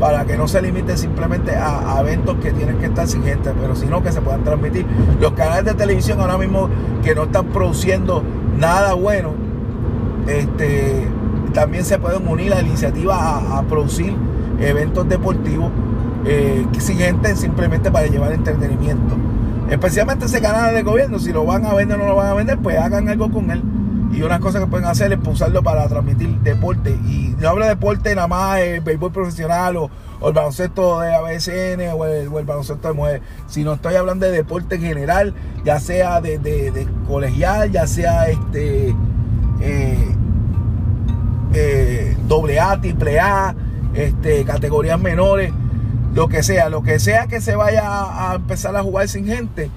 para 0.00 0.24
que 0.24 0.36
no 0.36 0.48
se 0.48 0.60
limiten 0.60 0.98
simplemente 0.98 1.54
a, 1.54 1.96
a, 1.96 2.00
eventos 2.00 2.36
que 2.36 2.52
tienen 2.52 2.78
que 2.78 2.86
estar 2.86 3.06
sin 3.06 3.22
gente, 3.22 3.52
pero 3.60 3.76
sino 3.76 4.02
que 4.02 4.10
se 4.10 4.20
puedan 4.20 4.42
transmitir. 4.42 4.86
Los 5.20 5.32
canales 5.32 5.64
de 5.64 5.74
televisión 5.74 6.20
ahora 6.20 6.38
mismo 6.38 6.68
que 7.04 7.14
no 7.14 7.24
están 7.24 7.46
produciendo 7.46 8.22
nada 8.58 8.94
bueno, 8.94 9.34
este, 10.38 11.08
también 11.52 11.84
se 11.84 11.98
pueden 11.98 12.26
unir 12.26 12.52
a 12.52 12.56
la 12.56 12.62
iniciativa 12.62 13.58
a, 13.58 13.62
producir 13.62 14.14
eventos 14.60 15.08
deportivos 15.08 15.70
eh, 16.24 16.66
siguientes 16.78 17.40
simplemente 17.40 17.90
para 17.90 18.06
llevar 18.06 18.32
entretenimiento. 18.32 19.16
Especialmente 19.70 20.26
ese 20.26 20.40
canal 20.40 20.74
de 20.74 20.82
gobierno, 20.82 21.18
si 21.18 21.32
lo 21.32 21.44
van 21.44 21.64
a 21.64 21.74
vender 21.74 21.98
o 21.98 22.02
no 22.02 22.08
lo 22.08 22.16
van 22.16 22.28
a 22.28 22.34
vender, 22.34 22.58
pues 22.58 22.78
hagan 22.78 23.08
algo 23.08 23.30
con 23.30 23.50
él. 23.50 23.62
Y 24.12 24.22
una 24.22 24.40
cosa 24.40 24.58
que 24.58 24.66
pueden 24.66 24.86
hacer 24.86 25.12
es 25.12 25.18
usarlo 25.24 25.62
para 25.62 25.86
transmitir 25.86 26.28
deporte. 26.40 26.90
Y 26.90 27.36
no 27.38 27.48
hablo 27.48 27.64
de 27.64 27.70
deporte 27.70 28.12
nada 28.14 28.26
más 28.26 28.58
el 28.58 28.80
béisbol 28.80 29.12
profesional 29.12 29.76
o, 29.76 29.90
el 30.26 30.32
baloncesto 30.32 31.00
de 31.00 31.14
ABSN 31.14 31.96
o 31.96 32.04
el, 32.04 32.44
baloncesto 32.44 32.88
de 32.88 32.94
mujeres, 32.94 33.22
sino 33.46 33.72
estoy 33.74 33.94
hablando 33.94 34.26
de 34.26 34.32
deporte 34.32 34.74
en 34.74 34.82
general, 34.82 35.34
ya 35.64 35.78
sea 35.80 36.20
de, 36.20 36.86
colegial, 37.06 37.70
ya 37.70 37.86
sea 37.86 38.28
este 38.28 38.94
eh, 39.60 40.09
eh, 41.52 42.16
doble 42.26 42.60
A, 42.60 42.80
triple 42.80 43.18
A, 43.18 43.54
este, 43.94 44.44
categorías 44.44 45.00
menores, 45.00 45.52
lo 46.14 46.28
que 46.28 46.42
sea, 46.42 46.68
lo 46.68 46.82
que 46.82 46.98
sea 46.98 47.26
que 47.26 47.40
se 47.40 47.56
vaya 47.56 47.82
a, 47.84 48.34
empezar 48.36 48.74
a 48.76 48.82
jugar 48.82 49.08
sin 49.08 49.26
gente, 49.26 49.70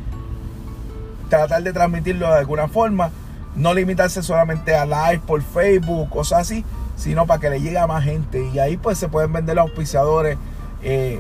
tratar 1.30 1.64
de 1.64 1.74
transmitirlo 1.74 2.28
de 2.28 2.40
alguna 2.40 2.68
forma, 2.68 3.12
no 3.56 3.74
limitarse 3.74 4.24
solamente 4.24 4.76
a 4.76 4.86
live 4.86 5.22
por 5.26 5.42
Facebook, 5.42 6.10
cosas 6.10 6.42
así, 6.42 6.66
sino 6.96 7.26
para 7.26 7.40
que 7.40 7.50
le 7.50 7.62
llegue 7.62 7.78
a 7.78 7.88
más 7.88 8.04
gente. 8.04 8.50
Y 8.54 8.60
ahí 8.60 8.78
pues 8.78 8.98
se 8.98 9.08
pueden 9.08 9.32
vender 9.32 9.56
los 9.56 9.68
auspiciadores 9.68 10.38
eh, 10.82 11.20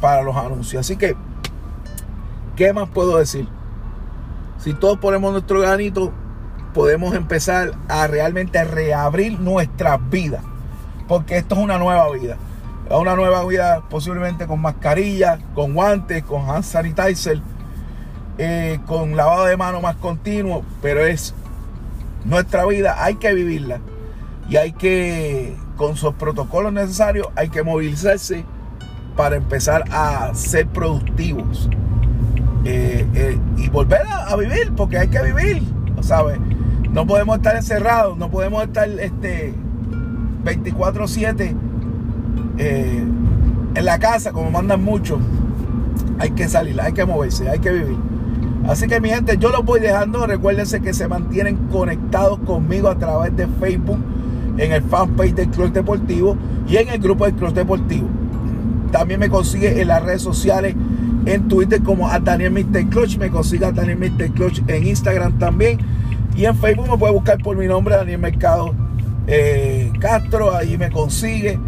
para 0.00 0.22
los 0.22 0.36
anuncios. 0.36 0.80
Así 0.80 0.96
que, 0.96 1.16
¿qué 2.56 2.72
más 2.72 2.88
puedo 2.88 3.18
decir? 3.18 3.46
Si 4.58 4.74
todos 4.74 4.98
ponemos 4.98 5.32
nuestro 5.32 5.60
granito, 5.60 6.12
podemos 6.74 7.14
empezar 7.14 7.72
a 7.88 8.06
realmente 8.06 8.62
reabrir 8.64 9.38
nuestras 9.40 9.98
vidas. 10.10 10.42
Porque 11.06 11.38
esto 11.38 11.54
es 11.54 11.60
una 11.62 11.78
nueva 11.78 12.10
vida. 12.12 12.36
Una 12.90 13.16
nueva 13.16 13.44
vida 13.44 13.82
posiblemente 13.88 14.46
con 14.46 14.60
mascarilla, 14.60 15.38
con 15.54 15.74
guantes, 15.74 16.22
con 16.22 16.48
hand 16.48 16.64
sanitizer, 16.64 17.40
eh, 18.38 18.80
con 18.86 19.16
lavado 19.16 19.44
de 19.44 19.56
mano 19.56 19.80
más 19.80 19.96
continuo. 19.96 20.62
Pero 20.80 21.04
es 21.04 21.34
nuestra 22.24 22.64
vida, 22.66 23.02
hay 23.02 23.16
que 23.16 23.34
vivirla. 23.34 23.80
Y 24.48 24.56
hay 24.56 24.72
que, 24.72 25.56
con 25.76 25.96
sus 25.96 26.14
protocolos 26.14 26.72
necesarios, 26.72 27.28
hay 27.36 27.48
que 27.50 27.62
movilizarse 27.62 28.44
para 29.16 29.36
empezar 29.36 29.84
a 29.90 30.34
ser 30.34 30.66
productivos. 30.68 31.68
Eh, 32.64 33.06
eh, 33.14 33.38
y 33.56 33.68
volver 33.68 34.02
a, 34.06 34.24
a, 34.28 34.36
vivir, 34.36 34.72
porque 34.76 34.98
hay 34.98 35.08
que 35.08 35.22
vivir, 35.22 35.62
¿sabes? 36.00 36.38
No 36.98 37.06
podemos 37.06 37.36
estar 37.36 37.54
encerrados, 37.54 38.18
no 38.18 38.28
podemos 38.28 38.60
estar 38.64 38.88
este 38.88 39.54
24/7 40.42 41.54
eh, 42.58 43.04
en 43.76 43.84
la 43.84 44.00
casa 44.00 44.32
como 44.32 44.50
mandan 44.50 44.82
muchos. 44.82 45.20
Hay 46.18 46.30
que 46.30 46.48
salir, 46.48 46.80
hay 46.80 46.92
que 46.92 47.04
moverse, 47.04 47.48
hay 47.48 47.60
que 47.60 47.70
vivir. 47.70 47.96
Así 48.66 48.88
que 48.88 49.00
mi 49.00 49.10
gente, 49.10 49.38
yo 49.38 49.50
los 49.50 49.64
voy 49.64 49.78
dejando. 49.78 50.26
Recuérdense 50.26 50.80
que 50.80 50.92
se 50.92 51.06
mantienen 51.06 51.68
conectados 51.70 52.40
conmigo 52.40 52.88
a 52.88 52.98
través 52.98 53.36
de 53.36 53.46
Facebook, 53.46 54.00
en 54.56 54.72
el 54.72 54.82
fanpage 54.82 55.36
del 55.36 55.50
Club 55.50 55.72
Deportivo 55.72 56.36
y 56.66 56.78
en 56.78 56.88
el 56.88 56.98
grupo 56.98 57.26
del 57.26 57.34
Club 57.34 57.54
Deportivo. 57.54 58.08
También 58.90 59.20
me 59.20 59.28
consigue 59.28 59.80
en 59.80 59.86
las 59.86 60.02
redes 60.02 60.22
sociales, 60.22 60.74
en 61.26 61.46
Twitter 61.46 61.80
como 61.80 62.08
a 62.08 62.18
Daniel 62.18 62.50
Mr. 62.50 62.88
Clutch. 62.88 63.18
Me 63.18 63.30
consigue 63.30 63.66
a 63.66 63.70
Daniel 63.70 63.98
Mr. 63.98 64.32
Clutch 64.32 64.62
en 64.66 64.84
Instagram 64.84 65.38
también. 65.38 65.78
Y 66.38 66.46
en 66.46 66.56
Facebook 66.56 66.88
me 66.88 66.96
puede 66.96 67.12
buscar 67.12 67.38
por 67.38 67.56
mi 67.56 67.66
nombre, 67.66 67.96
Daniel 67.96 68.20
Mercado 68.20 68.72
eh, 69.26 69.90
Castro, 69.98 70.54
ahí 70.54 70.78
me 70.78 70.88
consigue. 70.88 71.58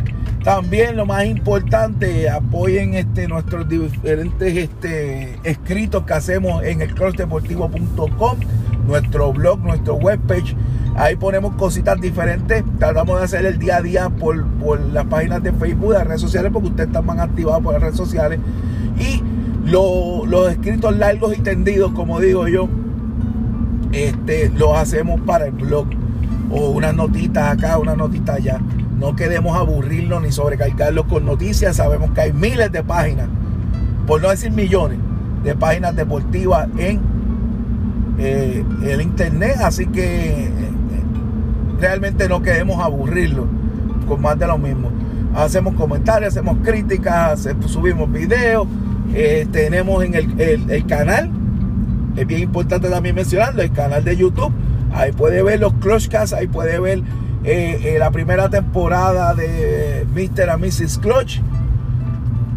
También 0.45 0.97
lo 0.97 1.05
más 1.07 1.25
importante, 1.25 2.31
apoyen 2.31 2.95
este, 2.95 3.27
nuestros 3.27 3.69
diferentes 3.69 4.57
este, 4.57 5.41
escritos 5.43 6.05
que 6.05 6.13
hacemos 6.13 6.63
en 6.63 6.83
el 6.83 6.95
crossdeportivo.com, 6.95 8.39
nuestro 8.87 9.33
blog, 9.33 9.59
nuestro 9.59 9.97
webpage. 9.97 10.55
Ahí 10.95 11.17
ponemos 11.17 11.57
cositas 11.57 12.01
diferentes. 12.01 12.63
Tratamos 12.79 13.19
de 13.19 13.25
hacer 13.25 13.47
el 13.47 13.59
día 13.59 13.79
a 13.79 13.83
día 13.83 14.09
por, 14.09 14.47
las 14.93 15.05
páginas 15.07 15.43
de 15.43 15.51
Facebook, 15.53 15.95
las 15.95 16.07
redes 16.07 16.21
sociales, 16.21 16.53
porque 16.53 16.69
ustedes 16.69 16.87
están 16.87 17.07
más 17.07 17.19
activados 17.19 17.61
por 17.65 17.73
las 17.73 17.83
redes 17.83 17.97
sociales. 17.97 18.39
Y 19.01 19.21
los 19.65 20.53
escritos 20.53 20.97
largos 20.97 21.37
y 21.37 21.41
tendidos, 21.41 21.91
como 21.91 22.21
digo 22.21 22.47
yo, 22.47 22.69
este, 23.93 24.51
lo 24.51 24.77
hacemos 24.77 25.21
para 25.23 25.47
el 25.47 25.53
blog. 25.53 25.87
O 26.51 26.71
unas 26.71 26.95
notitas 26.95 27.53
acá, 27.53 27.79
unas 27.79 27.97
notitas 27.97 28.37
allá. 28.37 28.61
No 28.99 29.17
queremos 29.17 29.57
aburrirnos 29.57 30.23
ni 30.23 30.33
sobrecargarlos 30.33 31.07
con 31.07 31.25
noticias. 31.25 31.77
Sabemos 31.77 32.11
que 32.11 32.23
hay 32.23 32.33
miles 32.33 32.71
de 32.73 32.83
páginas, 32.83 33.29
por 34.07 34.21
no 34.21 34.31
decir 34.31 34.51
millones, 34.51 34.99
de 35.45 35.55
páginas 35.55 35.95
deportivas 35.97 36.69
en 36.77 37.01
eh, 38.19 38.65
el 38.85 39.01
internet. 39.01 39.57
Así 39.63 39.87
que 39.87 40.45
eh, 40.47 40.51
realmente 41.81 42.29
no 42.29 42.43
queremos 42.43 42.79
aburrirlos 42.81 43.47
con 44.09 44.21
más 44.21 44.39
de 44.39 44.47
lo 44.47 44.59
mismo. 44.59 44.91
Hacemos 45.35 45.75
comentarios, 45.75 46.35
hacemos 46.37 46.59
críticas, 46.65 47.49
subimos 47.67 48.11
videos. 48.13 48.67
Eh, 49.15 49.47
tenemos 49.51 50.05
en 50.05 50.15
el 50.15 50.87
canal 50.87 51.31
es 52.17 52.27
bien 52.27 52.43
importante 52.43 52.89
también 52.89 53.15
mencionarlo, 53.15 53.63
el 53.63 53.73
canal 53.73 54.05
de 54.05 54.17
YouTube, 54.17 54.53
Ahí 54.93 55.13
puede 55.13 55.43
ver 55.43 55.61
los 55.61 55.73
Clutchcasts, 55.75 56.33
ahí 56.33 56.47
puede 56.47 56.81
ver 56.81 57.03
eh, 57.45 57.81
eh, 57.85 57.97
la 57.99 58.11
primera 58.11 58.49
temporada 58.51 59.35
de 59.35 60.07
Mr. 60.13 60.51
and 60.51 60.65
Mrs. 60.65 60.99
Clutch. 60.99 61.41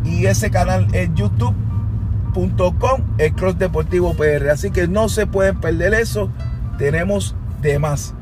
Y 0.03 0.25
ese 0.25 0.49
canal 0.51 0.87
es 0.93 1.09
youtube.com, 1.13 3.01
el 3.17 3.33
Clutch 3.33 3.57
Deportivo 3.57 4.13
PR. 4.15 4.49
Así 4.49 4.71
que 4.71 4.87
no 4.87 5.09
se 5.09 5.27
pueden 5.27 5.59
perder 5.59 5.93
eso. 5.93 6.29
Tenemos 6.77 7.35
de 7.61 7.77
más 7.79 8.13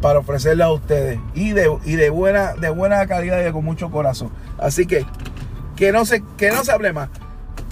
para 0.00 0.18
ofrecerle 0.18 0.64
a 0.64 0.70
ustedes. 0.70 1.20
Y 1.34 1.52
de, 1.52 1.74
y 1.84 1.94
de, 1.96 2.10
buena, 2.10 2.54
de 2.54 2.70
buena 2.70 3.06
calidad 3.06 3.46
y 3.46 3.52
con 3.52 3.64
mucho 3.64 3.90
corazón. 3.90 4.30
Así 4.58 4.86
que 4.86 5.06
que 5.76 5.90
no 5.92 6.04
se, 6.04 6.22
que 6.36 6.50
no 6.50 6.64
se 6.64 6.72
hable 6.72 6.92
más. 6.92 7.08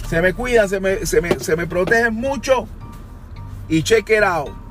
Se 0.09 0.21
me 0.21 0.33
cuidan, 0.33 0.67
se 0.67 0.79
me, 0.79 1.05
se 1.05 1.21
me, 1.21 1.39
se 1.39 1.55
me 1.55 1.67
protegen 1.67 2.13
mucho. 2.13 2.67
Y 3.69 3.81
check 3.81 4.09
it 4.09 4.23
out. 4.23 4.62